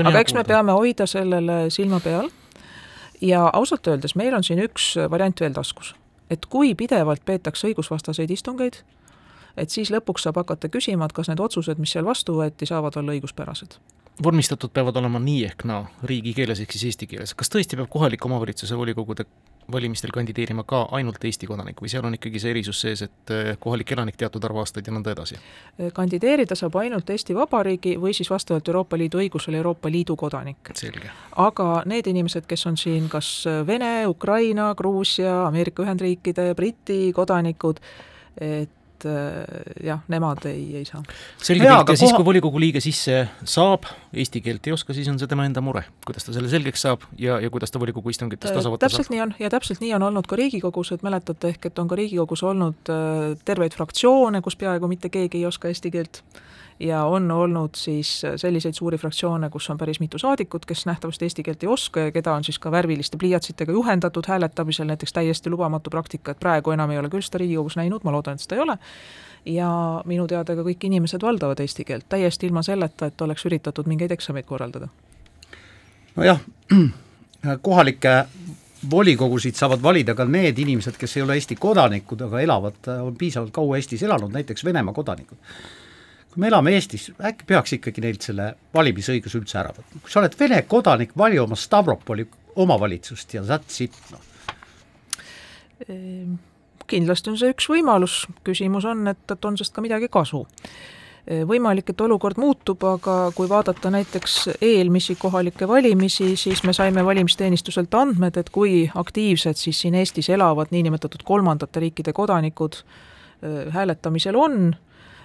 [0.06, 2.30] aga eks me peame hoida sellele silma peal
[3.22, 5.96] ja ausalt öeldes meil on siin üks variant veel taskus.
[6.30, 8.82] et kui pidevalt peetakse õigusvastaseid istungeid,
[9.58, 12.98] et siis lõpuks saab hakata küsima, et kas need otsused, mis seal vastu võeti, saavad
[12.98, 13.80] olla õiguspärased
[14.24, 17.34] vormistatud peavad olema nii ehk naa, riigikeeles ehk siis eesti keeles.
[17.34, 19.26] kas tõesti peab kohaliku omavalitsuse volikogude
[19.72, 23.52] valimistel kandideerima ka ainult Eesti kodanik või seal on ikkagi see erisus sees, et äh,
[23.60, 25.40] kohalik elanik teatud arvu aastaid ja nõnda edasi?
[25.94, 30.72] kandideerida saab ainult Eesti Vabariigi või siis vastavalt Euroopa Liidu õigusele Euroopa Liidu kodanik.
[31.36, 37.80] aga need inimesed, kes on siin kas Vene, Ukraina, Gruusia, Ameerika Ühendriikide, Briti kodanikud,
[38.42, 41.04] et et äh, jah, nemad ei, ei saa.
[41.38, 45.20] selge pilt ja siis, kui volikogu liige sisse saab, eesti keelt ei oska, siis on
[45.22, 48.56] see tema enda mure, kuidas ta selle selgeks saab ja, ja kuidas ta volikogu istungitest
[48.56, 48.96] osa võtta saab.
[48.96, 51.92] täpselt nii on ja täpselt nii on olnud ka Riigikogus, et mäletate ehk, et on
[51.92, 56.24] ka Riigikogus olnud äh, terveid fraktsioone, kus peaaegu mitte keegi ei oska eesti keelt
[56.80, 61.44] ja on olnud siis selliseid suuri fraktsioone, kus on päris mitu saadikut, kes nähtavasti eesti
[61.44, 65.90] keelt ei oska ja keda on siis ka värviliste pliiatsitega juhendatud hääletamisel, näiteks täiesti lubamatu
[65.90, 68.66] praktika, et praegu enam ei ole küll seda Riigikogus näinud, ma loodan, et seda ei
[68.66, 68.78] ole,
[69.46, 69.70] ja
[70.06, 74.12] minu teada ka kõik inimesed valdavad eesti keelt, täiesti ilma selleta, et oleks üritatud mingeid
[74.12, 74.92] eksameid korraldada.
[76.16, 76.44] nojah,
[77.70, 78.26] kohalikke
[78.92, 83.54] volikogusid saavad valida ka need inimesed, kes ei ole Eesti kodanikud, aga elavad, on piisavalt
[83.54, 85.38] kaua Eestis elanud, näiteks Venemaa kodanikud
[86.36, 90.20] kui me elame Eestis, äkki peaks ikkagi neilt selle valimisõiguse üldse ära võtma, kui sa
[90.20, 92.26] oled Vene kodanik, vali oma Stavropoli
[92.60, 94.20] omavalitsust ja that's it, noh.
[95.88, 96.36] Ehm,
[96.92, 100.44] kindlasti on see üks võimalus, küsimus on, et, et on sellest ka midagi kasu.
[101.24, 107.06] Ehm, võimalik, et olukord muutub, aga kui vaadata näiteks eelmisi kohalikke valimisi, siis me saime
[107.06, 114.36] valimisteenistuselt andmed, et kui aktiivsed siis siin Eestis elavad niinimetatud kolmandate riikide kodanikud ehm, hääletamisel
[114.36, 114.76] on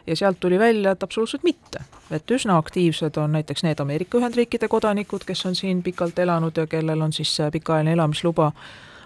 [0.06, 1.80] ja sealt tuli välja, et absoluutselt mitte.
[2.10, 6.66] et üsna aktiivsed on näiteks need Ameerika Ühendriikide kodanikud, kes on siin pikalt elanud ja
[6.66, 8.52] kellel on siis pikaajaline elamisluba,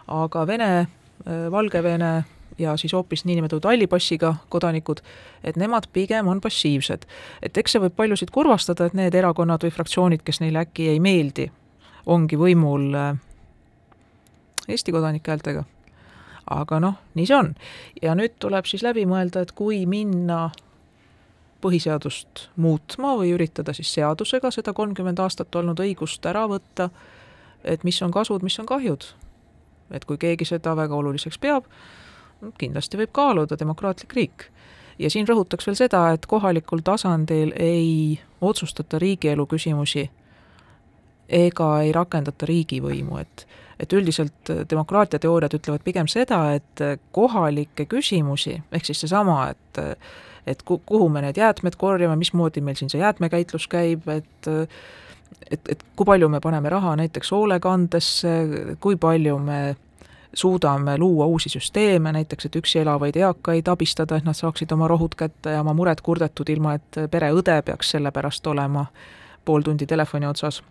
[0.09, 2.25] aga Vene, äh, Valgevene
[2.59, 5.01] ja siis hoopis niinimetatud halli passiga kodanikud,
[5.45, 7.05] et nemad pigem on passiivsed.
[7.43, 11.01] et eks see võib paljusid kurvastada, et need erakonnad või fraktsioonid, kes neile äkki ei
[11.01, 11.51] meeldi,
[12.07, 13.15] ongi võimul äh,
[14.69, 15.65] Eesti kodanike häältega
[16.51, 17.55] aga noh, nii see on.
[18.03, 20.51] ja nüüd tuleb siis läbi mõelda, et kui minna
[21.65, 26.91] põhiseadust muutma või üritada siis seadusega seda kolmkümmend aastat olnud õigust ära võtta,
[27.65, 29.13] et mis on kasud, mis on kahjud.
[29.91, 31.67] et kui keegi seda väga oluliseks peab,
[32.59, 34.51] kindlasti võib kaaluda demokraatlik riik.
[34.99, 40.11] ja siin rõhutaks veel seda, et kohalikul tasandil ei otsustata riigielu küsimusi
[41.29, 43.47] ega ei rakendata riigivõimu, et
[43.81, 46.81] et üldiselt demokraatia teooriad ütlevad pigem seda, et
[47.13, 49.81] kohalikke küsimusi, ehk siis seesama, et
[50.47, 54.51] et ku-, kuhu me need jäätmed korjame, mismoodi meil siin see jäätmekäitlus käib, et
[55.51, 58.35] et, et kui palju me paneme raha näiteks hoolekandesse,
[58.81, 59.77] kui palju me
[60.35, 65.15] suudame luua uusi süsteeme, näiteks et üksi elavaid eakaid abistada, et nad saaksid oma rohud
[65.19, 68.87] kätte ja oma mured kurdetud, ilma et pereõde peaks selle pärast olema
[69.45, 70.63] pool tundi telefoni otsas.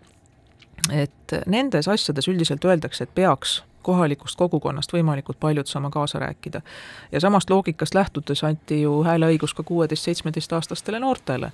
[0.92, 6.60] et nendes asjades üldiselt öeldakse, et peaks kohalikust kogukonnast võimalikult paljud saama kaasa rääkida.
[7.12, 11.52] ja samast loogikast lähtudes anti ju hääleõigus ka kuueteist-seitsmeteistaastastele noortele.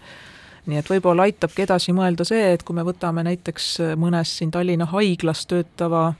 [0.66, 4.87] nii et võib-olla aitabki edasi mõelda see, et kui me võtame näiteks mõnes siin Tallinna
[4.87, 6.12] haiglas töötava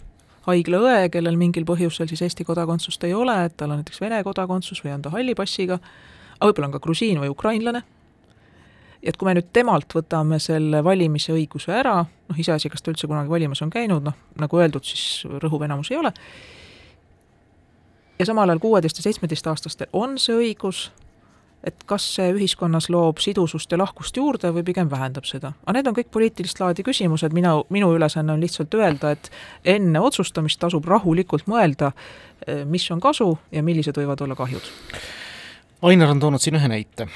[0.47, 4.85] haiglaõe, kellel mingil põhjusel siis Eesti kodakondsust ei ole, et tal on näiteks Vene kodakondsus
[4.85, 5.79] või on ta halli passiga,
[6.39, 7.83] aga võib-olla on ka grusiin või ukrainlane
[9.03, 13.09] et kui me nüüd temalt võtame selle valimise õiguse ära, noh iseasi, kas ta üldse
[13.09, 16.13] kunagi valimas on käinud, noh nagu öeldud, siis rõhuv enamus ei ole,
[18.21, 20.91] ja samal ajal kuueteist- ja seitsmeteistaastastel on see õigus,
[21.65, 25.53] et kas see ühiskonnas loob sidusust ja lahkust juurde või pigem vähendab seda.
[25.65, 29.31] aga need on kõik poliitilist laadi küsimused, mina, minu ülesanne on lihtsalt öelda, et
[29.65, 31.93] enne otsustamist tasub rahulikult mõelda,
[32.65, 34.73] mis on kasu ja millised võivad olla kahjud
[35.83, 37.07] Ainar on toonud siin ühe näite.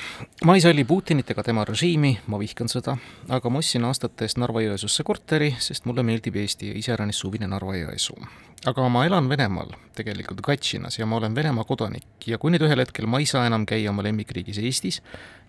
[0.45, 2.95] ma ei salli Putinit ega tema režiimi, ma vihkan sõda,
[3.29, 8.17] aga ma ostsin aastate eest Narva-Jõesuusse korteri, sest mulle meeldib Eesti ja iseäranis suvine Narva-Jõesuu.
[8.65, 12.81] aga ma elan Venemaal, tegelikult Katšinas, ja ma olen Venemaa kodanik ja kui nüüd ühel
[12.81, 15.03] hetkel ma ei saa enam käia oma lemmikriigis Eestis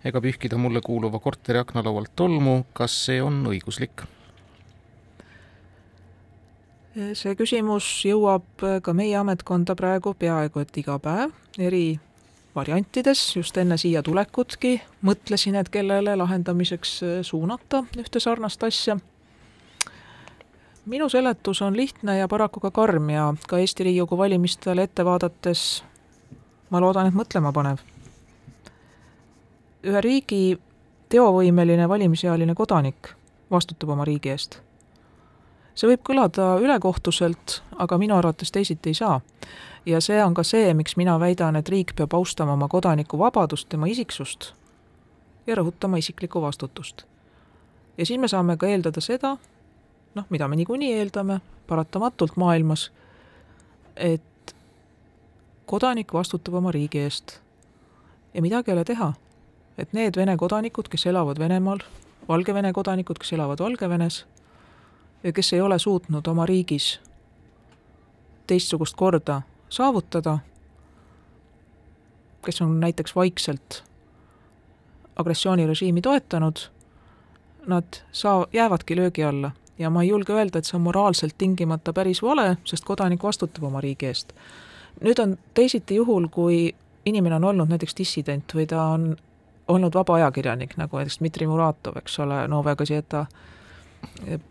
[0.04, 4.04] ega pühkida mulle kuuluva korteri aknalaualt tolmu, kas see on õiguslik?
[7.14, 11.98] see küsimus jõuab ka meie ametkonda praegu peaaegu et iga päev, eri
[12.56, 18.98] variantides, just enne siia tulekutki mõtlesin, et kellele lahendamiseks äh, suunata ühte sarnast asja.
[20.86, 25.84] minu seletus on lihtne ja paraku ka karm ja ka Eesti Riigikogu valimistele ette vaadates
[26.70, 27.78] ma loodan, et mõtlema panev.
[29.86, 30.58] ühe riigi
[31.08, 33.12] teovõimeline valimisealine kodanik
[33.50, 34.58] vastutab oma riigi eest.
[35.74, 39.20] see võib kõlada ülekohtuselt, aga minu arvates teisiti ei saa
[39.86, 43.68] ja see on ka see, miks mina väidan, et riik peab austama oma kodaniku vabadust,
[43.68, 44.52] tema isiksust
[45.46, 47.02] ja rõhutama isiklikku vastutust.
[47.98, 49.36] ja siis me saame ka eeldada seda,
[50.14, 52.90] noh, mida me niikuinii eeldame paratamatult maailmas,
[53.96, 54.54] et
[55.66, 57.40] kodanik vastutab oma riigi eest
[58.34, 59.12] ja midagi ei ole teha.
[59.78, 61.78] et need Vene kodanikud, kes elavad Venemaal,
[62.28, 64.26] Valgevene kodanikud, kes elavad Valgevenes
[65.22, 67.00] ja kes ei ole suutnud oma riigis
[68.46, 70.38] teistsugust korda saavutada,
[72.44, 73.84] kes on näiteks vaikselt
[75.16, 76.56] agressioonirežiimi toetanud,
[77.66, 81.92] nad saa-, jäävadki löögi alla ja ma ei julge öelda, et see on moraalselt tingimata
[81.92, 84.32] päris vale, sest kodanik vastutab oma riigi eest.
[85.00, 86.74] nüüd on teisiti juhul, kui
[87.06, 89.16] inimene on olnud näiteks dissident või ta on
[89.68, 93.26] olnud vaba ajakirjanik, nagu näiteks Dmitri Muratov, eks ole, Novaya Gazeta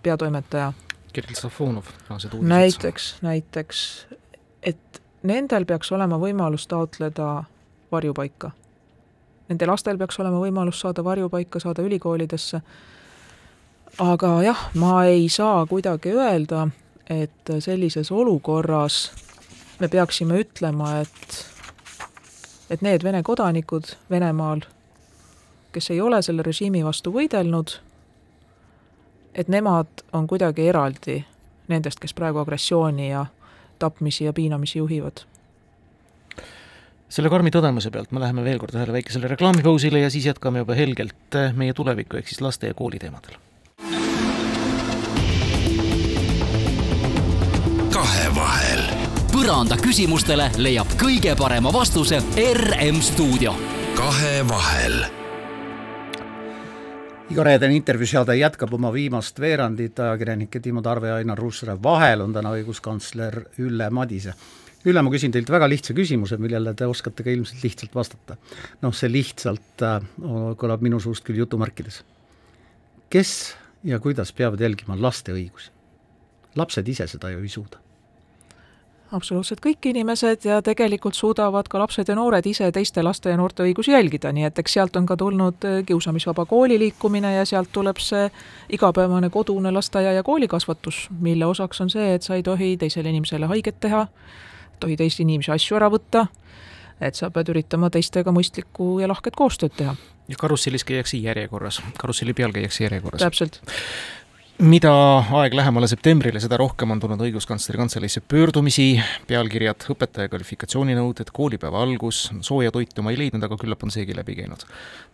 [0.04, 0.74] peatoimetaja.
[1.14, 2.50] Kirill Safonov, tänased uudised.
[2.50, 4.08] näiteks, näiteks,
[4.64, 7.44] et nendel peaks olema võimalus taotleda
[7.92, 8.52] varjupaika.
[9.50, 12.62] Nende lastel peaks olema võimalus saada varjupaika, saada ülikoolidesse,
[14.02, 16.68] aga jah, ma ei saa kuidagi öelda,
[17.10, 19.12] et sellises olukorras
[19.80, 21.44] me peaksime ütlema, et
[22.70, 24.64] et need Vene kodanikud Venemaal,
[25.72, 27.76] kes ei ole selle režiimi vastu võidelnud,
[29.36, 31.20] et nemad on kuidagi eraldi
[31.68, 33.26] nendest, kes praegu agressiooni ja
[33.80, 35.26] tapmisi ja piinamisi juhivad
[37.10, 40.78] selle karmi tõdemuse pealt me läheme veel kord ühele väikesele reklaamipausile ja siis jätkame juba
[40.78, 43.38] helgelt meie tuleviku ehk siis laste ja kooli teemadel.
[47.94, 48.88] kahevahel.
[49.32, 52.24] põranda küsimustele leiab kõige parema vastuse
[52.54, 53.56] RM stuudio.
[53.96, 55.25] kahevahel
[57.30, 62.52] igareedene intervjuuseade jätkab oma viimast veerandit, ajakirjanike Timo Tarve ja Ainar Ruussaare vahel on täna
[62.58, 64.36] õiguskantsler Ülle Madise.
[64.86, 68.38] Ülle, ma küsin teilt väga lihtsa küsimuse, millele te oskate ka ilmselt lihtsalt vastata.
[68.82, 70.06] noh, see lihtsalt äh,
[70.62, 72.04] kõlab minu suust küll jutumärkides.
[73.10, 75.72] kes ja kuidas peavad jälgima laste õigusi?
[76.56, 77.85] lapsed ise seda ju ei suuda
[79.14, 83.64] absoluutselt kõik inimesed ja tegelikult suudavad ka lapsed ja noored ise teiste laste ja noorte
[83.66, 87.72] õigusi jälgida, nii et eks sealt on ka tulnud äh, kiusamisvaba kooli liikumine ja sealt
[87.72, 88.30] tuleb see
[88.70, 93.46] igapäevane kodune lasteaia- ja koolikasvatus, mille osaks on see, et sa ei tohi teisele inimesele
[93.52, 94.08] haiget teha,
[94.80, 96.26] tohi teisi inimesi asju ära võtta,
[97.02, 99.96] et sa pead üritama teistega mõistlikku ja lahket koostööd teha.
[100.28, 103.22] ja karussellis käiakse järjekorras, karusselli peal käiakse järjekorras.
[103.22, 103.62] täpselt
[104.64, 104.92] mida
[105.36, 108.94] aeg lähemale septembrile, seda rohkem on tulnud õiguskantsleri kantseleisse pöördumisi,
[109.28, 114.38] pealkirjad õpetaja kvalifikatsiooninõuded, koolipäeva algus, sooja toitu ma ei leidnud, aga küllap on seegi läbi
[114.40, 114.64] käinud.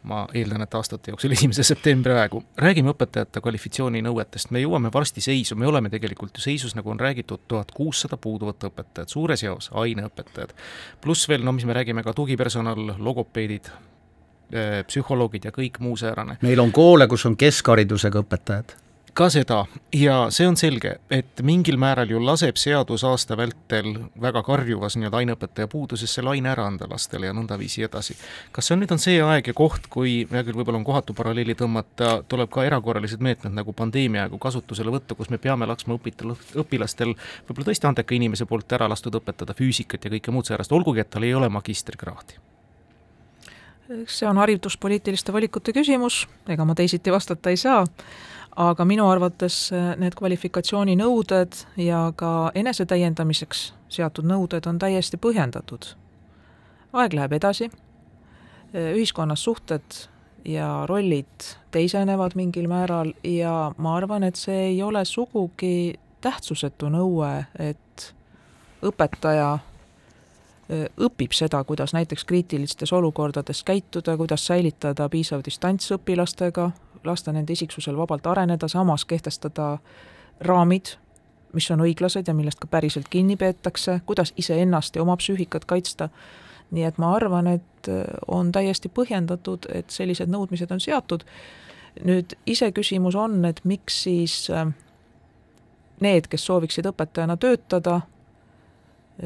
[0.03, 2.43] ma eeldan, et aastate jooksul esimese septembri aegu.
[2.57, 7.41] räägime õpetajate kvalifikatsiooninõuetest, me jõuame varsti seisu, me oleme tegelikult ju seisus, nagu on räägitud,
[7.47, 10.53] tuhat kuussada puuduvat õpetajat, suures jaos aineõpetajad.
[11.01, 13.73] pluss veel, no mis me räägime, ka tugipersonal, logopeedid,
[14.53, 16.37] eh, psühholoogid ja kõik muu säärane.
[16.41, 18.77] meil on koole, kus on keskharidusega õpetajad
[19.14, 23.89] ka seda ja see on selge, et mingil määral ju laseb seadus aasta vältel
[24.22, 28.16] väga karjuvas nii-öelda aineõpetaja puuduses selle aine ära anda lastele ja nõndaviisi edasi.
[28.51, 31.16] kas see on nüüd on see aeg ja koht, kui, hea küll, võib-olla on kohatu
[31.18, 35.99] paralleeli tõmmata, tuleb ka erakorralised meetmed nagu pandeemia aegu kasutusele võtta, kus me peame laskma
[35.99, 37.12] õpitel, õpilastel
[37.49, 41.12] võib-olla tõesti andeka inimese poolt ära lastud õpetada füüsikat ja kõike muud säärast, olgugi et
[41.12, 42.39] tal ei ole magistrikraadi
[44.07, 47.82] see on hariduspoliitiliste valikute küsimus, ega ma teisiti vastata ei saa
[48.55, 55.95] aga minu arvates äh, need kvalifikatsiooninõuded ja ka enesetäiendamiseks seatud nõuded on täiesti põhjendatud.
[56.93, 60.07] aeg läheb edasi, äh, ühiskonnas suhted
[60.45, 67.45] ja rollid teisenevad mingil määral ja ma arvan, et see ei ole sugugi tähtsusetu nõue,
[67.59, 68.13] et
[68.83, 76.71] õpetaja äh, õpib seda, kuidas näiteks kriitilistes olukordades käituda, kuidas säilitada piisav distants õpilastega,
[77.03, 79.77] lasta nende isiksusel vabalt areneda, samas kehtestada
[80.41, 80.95] raamid,
[81.53, 86.09] mis on õiglased ja millest ka päriselt kinni peetakse, kuidas iseennast ja oma psüühikat kaitsta.
[86.71, 91.23] nii et ma arvan, et äh, on täiesti põhjendatud, et sellised nõudmised on seatud.
[92.03, 94.67] nüüd iseküsimus on, et miks siis äh,
[95.99, 98.01] need, kes sooviksid õpetajana töötada,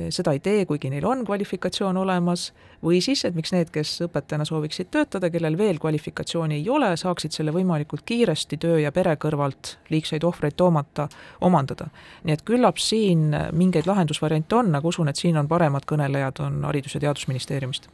[0.09, 2.49] seda ei tee, kuigi neil on kvalifikatsioon olemas,
[2.83, 7.35] või siis, et miks need, kes õpetajana sooviksid töötada, kellel veel kvalifikatsiooni ei ole, saaksid
[7.35, 11.07] selle võimalikult kiiresti töö ja pere kõrvalt liigseid ohvreid toomata,
[11.41, 11.87] omandada.
[12.23, 16.63] nii et küllap siin mingeid lahendusvariante on, aga usun, et siin on paremad kõnelejad, on
[16.65, 17.87] Haridus- ja Teadusministeeriumist.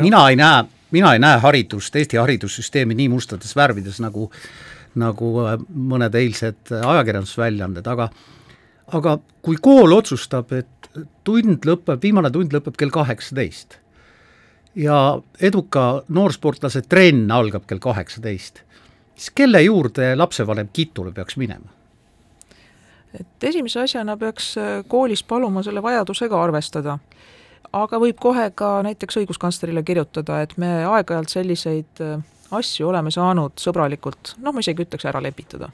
[0.00, 4.30] mina ei näe, mina ei näe haridust, Eesti haridussüsteemi nii mustades värvides, nagu
[4.94, 5.32] nagu
[5.72, 8.10] mõned eilsed ajakirjandusväljaanded, aga
[8.92, 10.81] aga kui kool otsustab, et
[11.24, 13.78] tund lõpeb, viimane tund lõpeb kell kaheksateist.
[14.78, 18.62] Ja eduka noorsportlase trenn algab kell kaheksateist,
[19.16, 21.68] siis kelle juurde lapsevanem kitule peaks minema?
[23.12, 26.98] et esimese asjana peaks äh, koolis paluma selle vajadusega arvestada.
[27.72, 33.60] aga võib kohe ka näiteks õiguskantslerile kirjutada, et me aeg-ajalt selliseid äh, asju oleme saanud
[33.60, 35.68] sõbralikult, noh, ma isegi ütleks, ära lepitada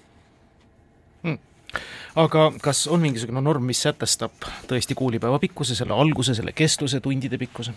[2.18, 7.38] aga kas on mingisugune norm, mis sätestab tõesti koolipäeva pikkuse, selle alguse, selle kestvuse, tundide
[7.38, 7.74] pikkuse?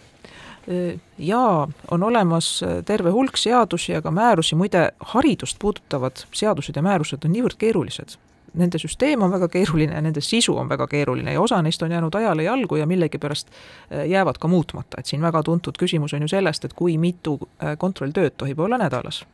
[1.17, 2.49] Jaa, on olemas
[2.85, 8.17] terve hulk seadusi ja ka määrusi, muide haridust puudutavad seadused ja määrused on niivõrd keerulised.
[8.53, 11.91] Nende süsteem on väga keeruline ja nende sisu on väga keeruline ja osa neist on
[11.91, 13.49] jäänud ajale jalgu ja millegipärast
[14.07, 17.39] jäävad ka muutmata, et siin väga tuntud küsimus on ju sellest, et kui mitu
[17.77, 19.25] kontrolltööd tohib olla nädalas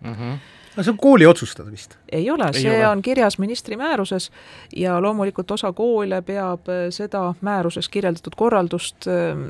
[0.00, 0.14] mm.
[0.14, 1.98] -hmm no see on kooli otsustada vist?
[2.12, 2.86] ei ole, see ole.
[2.88, 4.30] on kirjas ministri määruses
[4.76, 9.42] ja loomulikult osa koole peab äh, seda määruses kirjeldatud korraldust äh,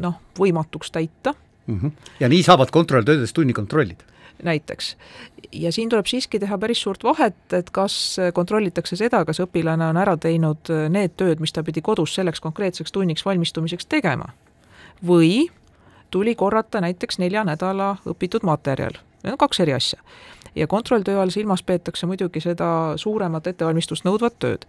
[0.00, 1.34] noh, võimatuks täita
[1.66, 1.80] mm.
[1.80, 2.14] -hmm.
[2.20, 4.04] ja nii saavad kontrolltöödes tunni kontrollida?
[4.42, 4.96] näiteks.
[5.52, 9.96] ja siin tuleb siiski teha päris suurt vahet, et kas kontrollitakse seda, kas õpilane on
[9.96, 14.32] ära teinud äh, need tööd, mis ta pidi kodus selleks konkreetseks tunniks valmistumiseks tegema.
[15.06, 15.48] või
[16.10, 20.00] tuli korrata näiteks nelja nädala õpitud materjal, need on kaks eri asja
[20.54, 24.66] ja kontrolltöö all silmas peetakse muidugi seda suuremat ettevalmistust nõudvat tööd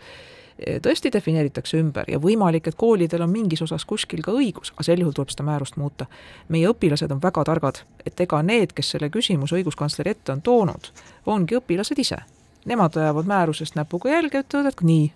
[0.62, 5.02] tõesti defineeritakse ümber ja võimalik, et koolidel on mingis osas kuskil ka õigus, aga sel
[5.02, 6.06] juhul tuleb seda määrust muuta.
[6.50, 10.92] meie õpilased on väga targad, et ega need, kes selle küsimuse õiguskantsleri ette on toonud,
[11.26, 12.18] ongi õpilased ise.
[12.66, 15.12] Nemad ajavad määrusest näpuga jälge, ütlevad, et nii.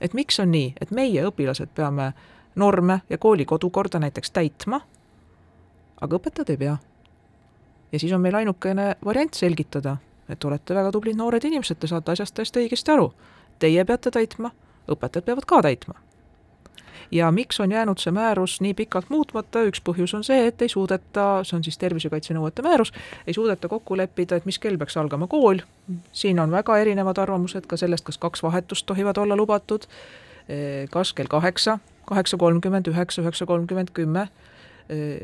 [0.00, 2.12] et miks on nii, et meie õpilased peame
[2.56, 4.80] norme ja kooli kodukorda näiteks täitma,
[6.00, 6.78] aga õpetajad ei pea
[7.92, 9.96] ja siis on meil ainukene variant selgitada,
[10.28, 13.10] et olete väga tublid noored inimesed, te saate asjast täiesti õigesti aru.
[13.58, 14.52] Teie peate täitma,
[14.90, 15.94] õpetajad peavad ka täitma.
[17.10, 20.68] ja miks on jäänud see määrus nii pikalt muutmata, üks põhjus on see, et ei
[20.68, 22.92] suudeta, see on siis tervisekaitsenõuete määrus,
[23.26, 25.58] ei suudeta kokku leppida, et mis kell peaks algama kool,
[26.12, 29.88] siin on väga erinevad arvamused ka sellest, kas kaks vahetust tohivad olla lubatud,
[30.90, 34.28] kas kell kaheksa, kaheksa kolmkümmend, üheksa, üheksa kolmkümmend, kümme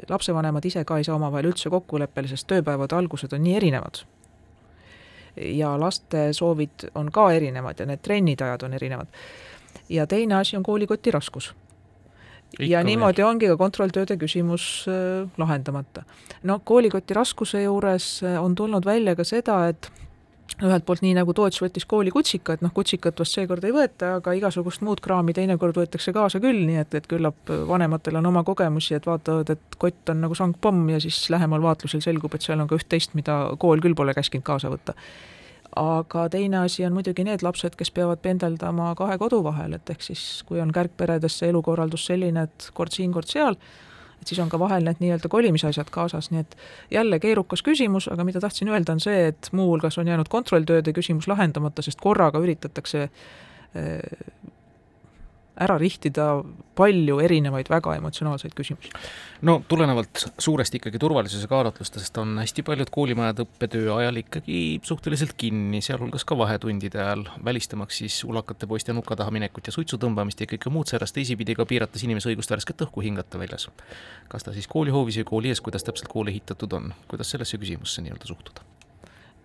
[0.08, 4.04] lapsevanemad ise ka ei saa omavahel üldse kokkuleppele, sest tööpäevade algused on nii erinevad.
[5.36, 9.06] ja laste soovid on ka erinevad ja need trennide ajad on erinevad.
[9.88, 11.54] ja teine asi on koolikoti raskus.
[12.58, 13.28] ja niimoodi veel.
[13.28, 14.86] ongi ka kontrolltööde küsimus
[15.38, 16.02] lahendamata.
[16.42, 19.90] no koolikoti raskuse juures on tulnud välja ka seda, et
[20.64, 24.14] ühelt poolt nii, nagu Toots võttis kooli kutsika, et noh, kutsikat vast seekord ei võeta,
[24.20, 28.42] aga igasugust muud kraami teinekord võetakse kaasa küll, nii et, et küllap vanematel on oma
[28.46, 32.62] kogemusi, et vaatavad, et kott on nagu sangpomm ja siis lähemal vaatlusel selgub, et seal
[32.62, 34.96] on ka üht-teist, mida kool küll pole käskinud kaasa võtta.
[35.76, 40.02] aga teine asi on muidugi need lapsed, kes peavad pendeldama kahe kodu vahel, et ehk
[40.02, 43.60] siis kui on kärgperedes see elukorraldus selline, et kord siin, kord seal,
[44.26, 46.56] et siis on ka vahel need nii-öelda kolimisasjad kaasas, nii et
[46.90, 51.28] jälle keerukas küsimus, aga mida tahtsin öelda, on see, et muuhulgas on jäänud kontrolltööde küsimus
[51.30, 53.12] lahendamata, sest korraga üritatakse äh,
[55.56, 56.26] ära rihtida
[56.76, 58.90] palju erinevaid väga emotsionaalseid küsimusi.
[59.48, 65.80] no tulenevalt suuresti ikkagi turvalisuse kaalutlustest on hästi paljud koolimajad õppetöö ajal ikkagi suhteliselt kinni,
[65.80, 70.50] sealhulgas ka vahetundide ajal, välistamaks siis ulakate poiste nuka taha minekut ja suitsu tõmbamist ja
[70.52, 73.70] kõike muud säärast, teisipidi ka piirates inimese õigust värsket õhku hingata väljas.
[74.28, 78.04] kas ta siis koolihoovis või kooli ees, kuidas täpselt kool ehitatud on, kuidas sellesse küsimusse
[78.04, 78.75] nii-öelda suhtuda?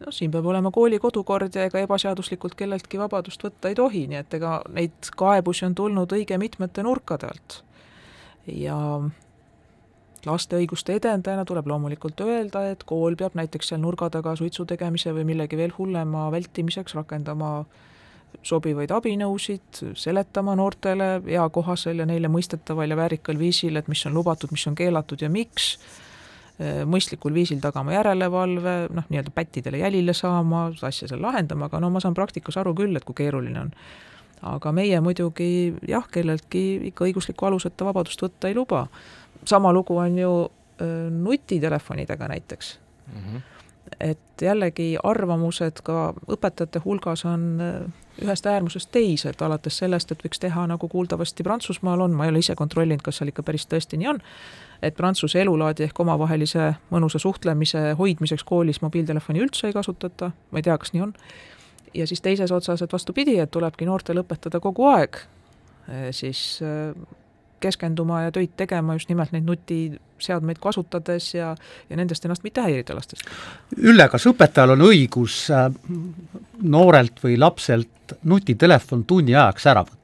[0.01, 4.21] Noh, siin peab olema kooli kodukord ja ega ebaseaduslikult kelleltki vabadust võtta ei tohi, nii
[4.21, 7.61] et ega neid kaebusi on tulnud õige mitmete nurkade alt.
[8.47, 8.77] ja
[10.25, 15.13] laste õiguste edendajana tuleb loomulikult öelda, et kool peab näiteks seal nurga taga suitsu tegemise
[15.15, 17.51] või millegi veel hullema vältimiseks rakendama
[18.47, 24.53] sobivaid abinõusid, seletama noortele eakohasel ja neile mõistetaval ja väärikal viisil, et mis on lubatud,
[24.53, 25.75] mis on keelatud ja miks
[26.85, 32.01] mõistlikul viisil tagama järelevalve, noh, nii-öelda pättidele jälile saama, asja seal lahendama, aga no ma
[32.03, 33.71] saan praktikas aru küll, et kui keeruline on.
[34.41, 38.87] aga meie muidugi jah, kelleltki ikka õiguslikku aluseta vabadust võtta ei luba.
[39.45, 43.19] sama lugu on ju äh, nutitelefonidega näiteks mm.
[43.21, 43.41] -hmm.
[43.99, 50.23] et jällegi arvamused ka õpetajate hulgas on äh, ühest äärmusest teise, et alates sellest, et
[50.25, 53.67] võiks teha, nagu kuuldavasti Prantsusmaal on, ma ei ole ise kontrollinud, kas seal ikka päris
[53.71, 54.21] tõesti nii on,
[54.81, 60.65] et Prantsuse elulaadi ehk omavahelise mõnusa suhtlemise hoidmiseks koolis mobiiltelefoni üldse ei kasutata, ma ei
[60.65, 61.13] tea, kas nii on,
[61.93, 66.95] ja siis teises otsas, et vastupidi, et tulebki noortel õpetada kogu aeg eh, siis eh,
[67.61, 71.53] keskenduma ja töid tegema just nimelt neid nutiseadmeid kasutades ja,
[71.89, 73.21] ja nendest ennast mitte häirida lastes.
[73.77, 75.67] Ülle, kas õpetajal on õigus eh,
[76.61, 80.00] noorelt või lapselt nutitelefon tunni ajaks ära võtta?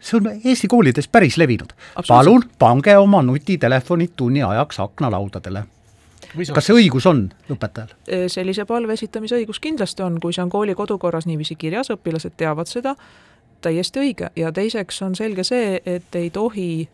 [0.00, 1.72] See on Eesti koolides päris levinud.
[2.08, 5.64] palun pange oma nutitelefonid tunni ajaks aknalaudadele
[6.54, 7.94] kas see õigus on õpetajal?
[8.28, 12.68] sellise palve esitamise õigus kindlasti on, kui see on kooli kodukorras niiviisi kirjas, õpilased teavad
[12.68, 12.94] seda,
[13.64, 16.88] täiesti õige ja teiseks on selge see, et ei tohi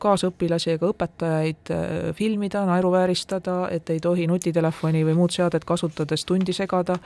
[0.00, 6.54] kaasõpilasi ega õpetajaid äh, filmida, naeruvääristada, et ei tohi nutitelefoni või muud seadet kasutades tundi
[6.56, 6.96] segada,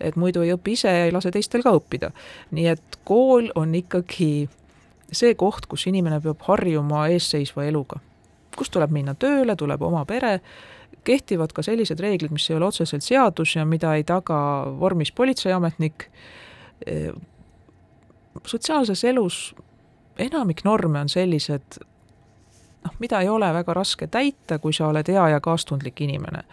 [0.00, 2.12] et muidu ei õpi ise ja ei lase teistel ka õppida.
[2.54, 4.48] nii et kool on ikkagi
[5.12, 8.00] see koht, kus inimene peab harjuma eesseisva eluga.
[8.54, 10.38] kus tuleb minna tööle, tuleb oma pere,
[11.04, 14.36] kehtivad ka sellised reeglid, mis ei ole otseselt seadus ja mida ei taga
[14.78, 16.06] vormis politseiametnik,
[18.46, 19.54] sotsiaalses elus
[20.18, 21.78] enamik norme on sellised,
[22.84, 26.44] noh, mida ei ole väga raske täita, kui sa oled hea ja kaastundlik inimene.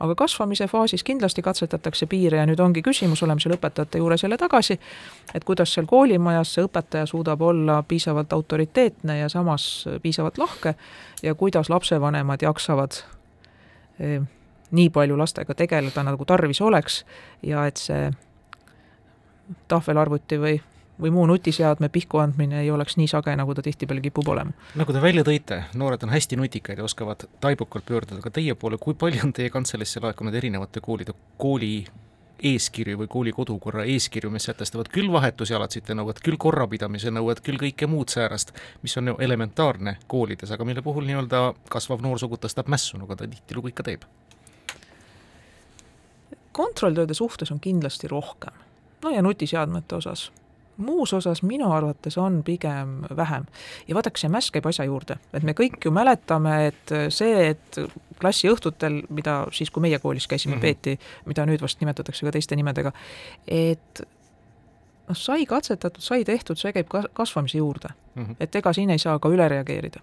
[0.00, 4.38] Aga kasvamise faasis kindlasti katsetatakse piire ja nüüd ongi küsimus, oleme seal õpetajate juures jälle
[4.40, 4.78] tagasi,
[5.34, 10.74] et kuidas seal koolimajas see õpetaja suudab olla piisavalt autoriteetne ja samas piisavalt lahke
[11.22, 13.02] ja kuidas lapsevanemad jaksavad
[14.00, 14.20] eh,
[14.70, 17.04] nii palju lastega tegeleda, nagu tarvis oleks
[17.42, 18.10] ja et see
[19.68, 20.58] tahvelarvuti või
[21.00, 24.52] või muu nutiseadme pihku andmine ei oleks nii sage, nagu ta tihtipeale kipub olema.
[24.76, 28.78] nagu te välja tõite, noored on hästi nutikad ja oskavad taibukalt pöörduda ka teie poole,
[28.78, 31.84] kui palju on teie kantseleisse laekunud erinevate koolide kooli
[32.42, 37.88] eeskirju või kooli kodukorra eeskirju, mis sätestavad küll vahetusjalatsite nõuet, küll korrapidamise nõuet, küll kõike
[37.90, 41.42] muud säärast, mis on ju elementaarne koolides, aga mille puhul nii-öelda
[41.72, 44.08] kasvav noorsugu tõstab mässu, nagu ta tihtilugu ikka teeb?
[46.60, 48.52] kontrolltööde suhtes on kindlasti rohkem.
[49.02, 50.30] no ja nutiseadmete osas
[50.80, 53.46] muus osas minu arvates on pigem vähem.
[53.88, 57.80] ja vaadake, see mäss käib asja juurde, et me kõik ju mäletame, et see, et
[58.20, 60.62] klassiõhtutel, mida siis, kui meie koolis käisime mm, -hmm.
[60.62, 62.92] peeti, mida nüüd vast nimetatakse ka teiste nimedega,
[63.48, 64.02] et
[65.08, 68.24] noh, sai katsetatud, sai tehtud, see käib ka kasvamise juurde mm.
[68.24, 68.36] -hmm.
[68.40, 70.00] et ega siin ei saa ka üle reageerida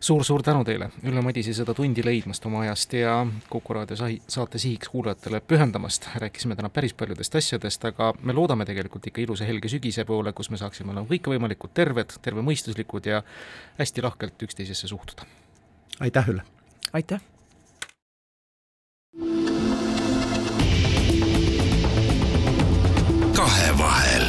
[0.00, 3.96] suur-suur tänu teile, Ülle Madise, seda tundi leidmast oma ajast ja Kuku raadio
[4.28, 6.08] saate sihiks kuulajatele pühendamast.
[6.14, 10.50] rääkisime täna päris paljudest asjadest, aga me loodame tegelikult ikka ilusa helge sügise poole, kus
[10.50, 13.22] me saaksime olema kõikvõimalikud terved, tervemõistuslikud ja
[13.78, 15.22] hästi lahkelt üksteisesse suhtuda.
[16.00, 16.42] aitäh, Ülle!
[16.92, 17.20] aitäh!
[23.36, 24.24] kahevahel.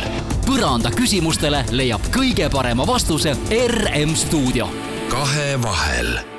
[0.47, 3.36] põranda küsimustele leiab kõige parema vastuse
[3.68, 6.37] RM stuudio kahevahel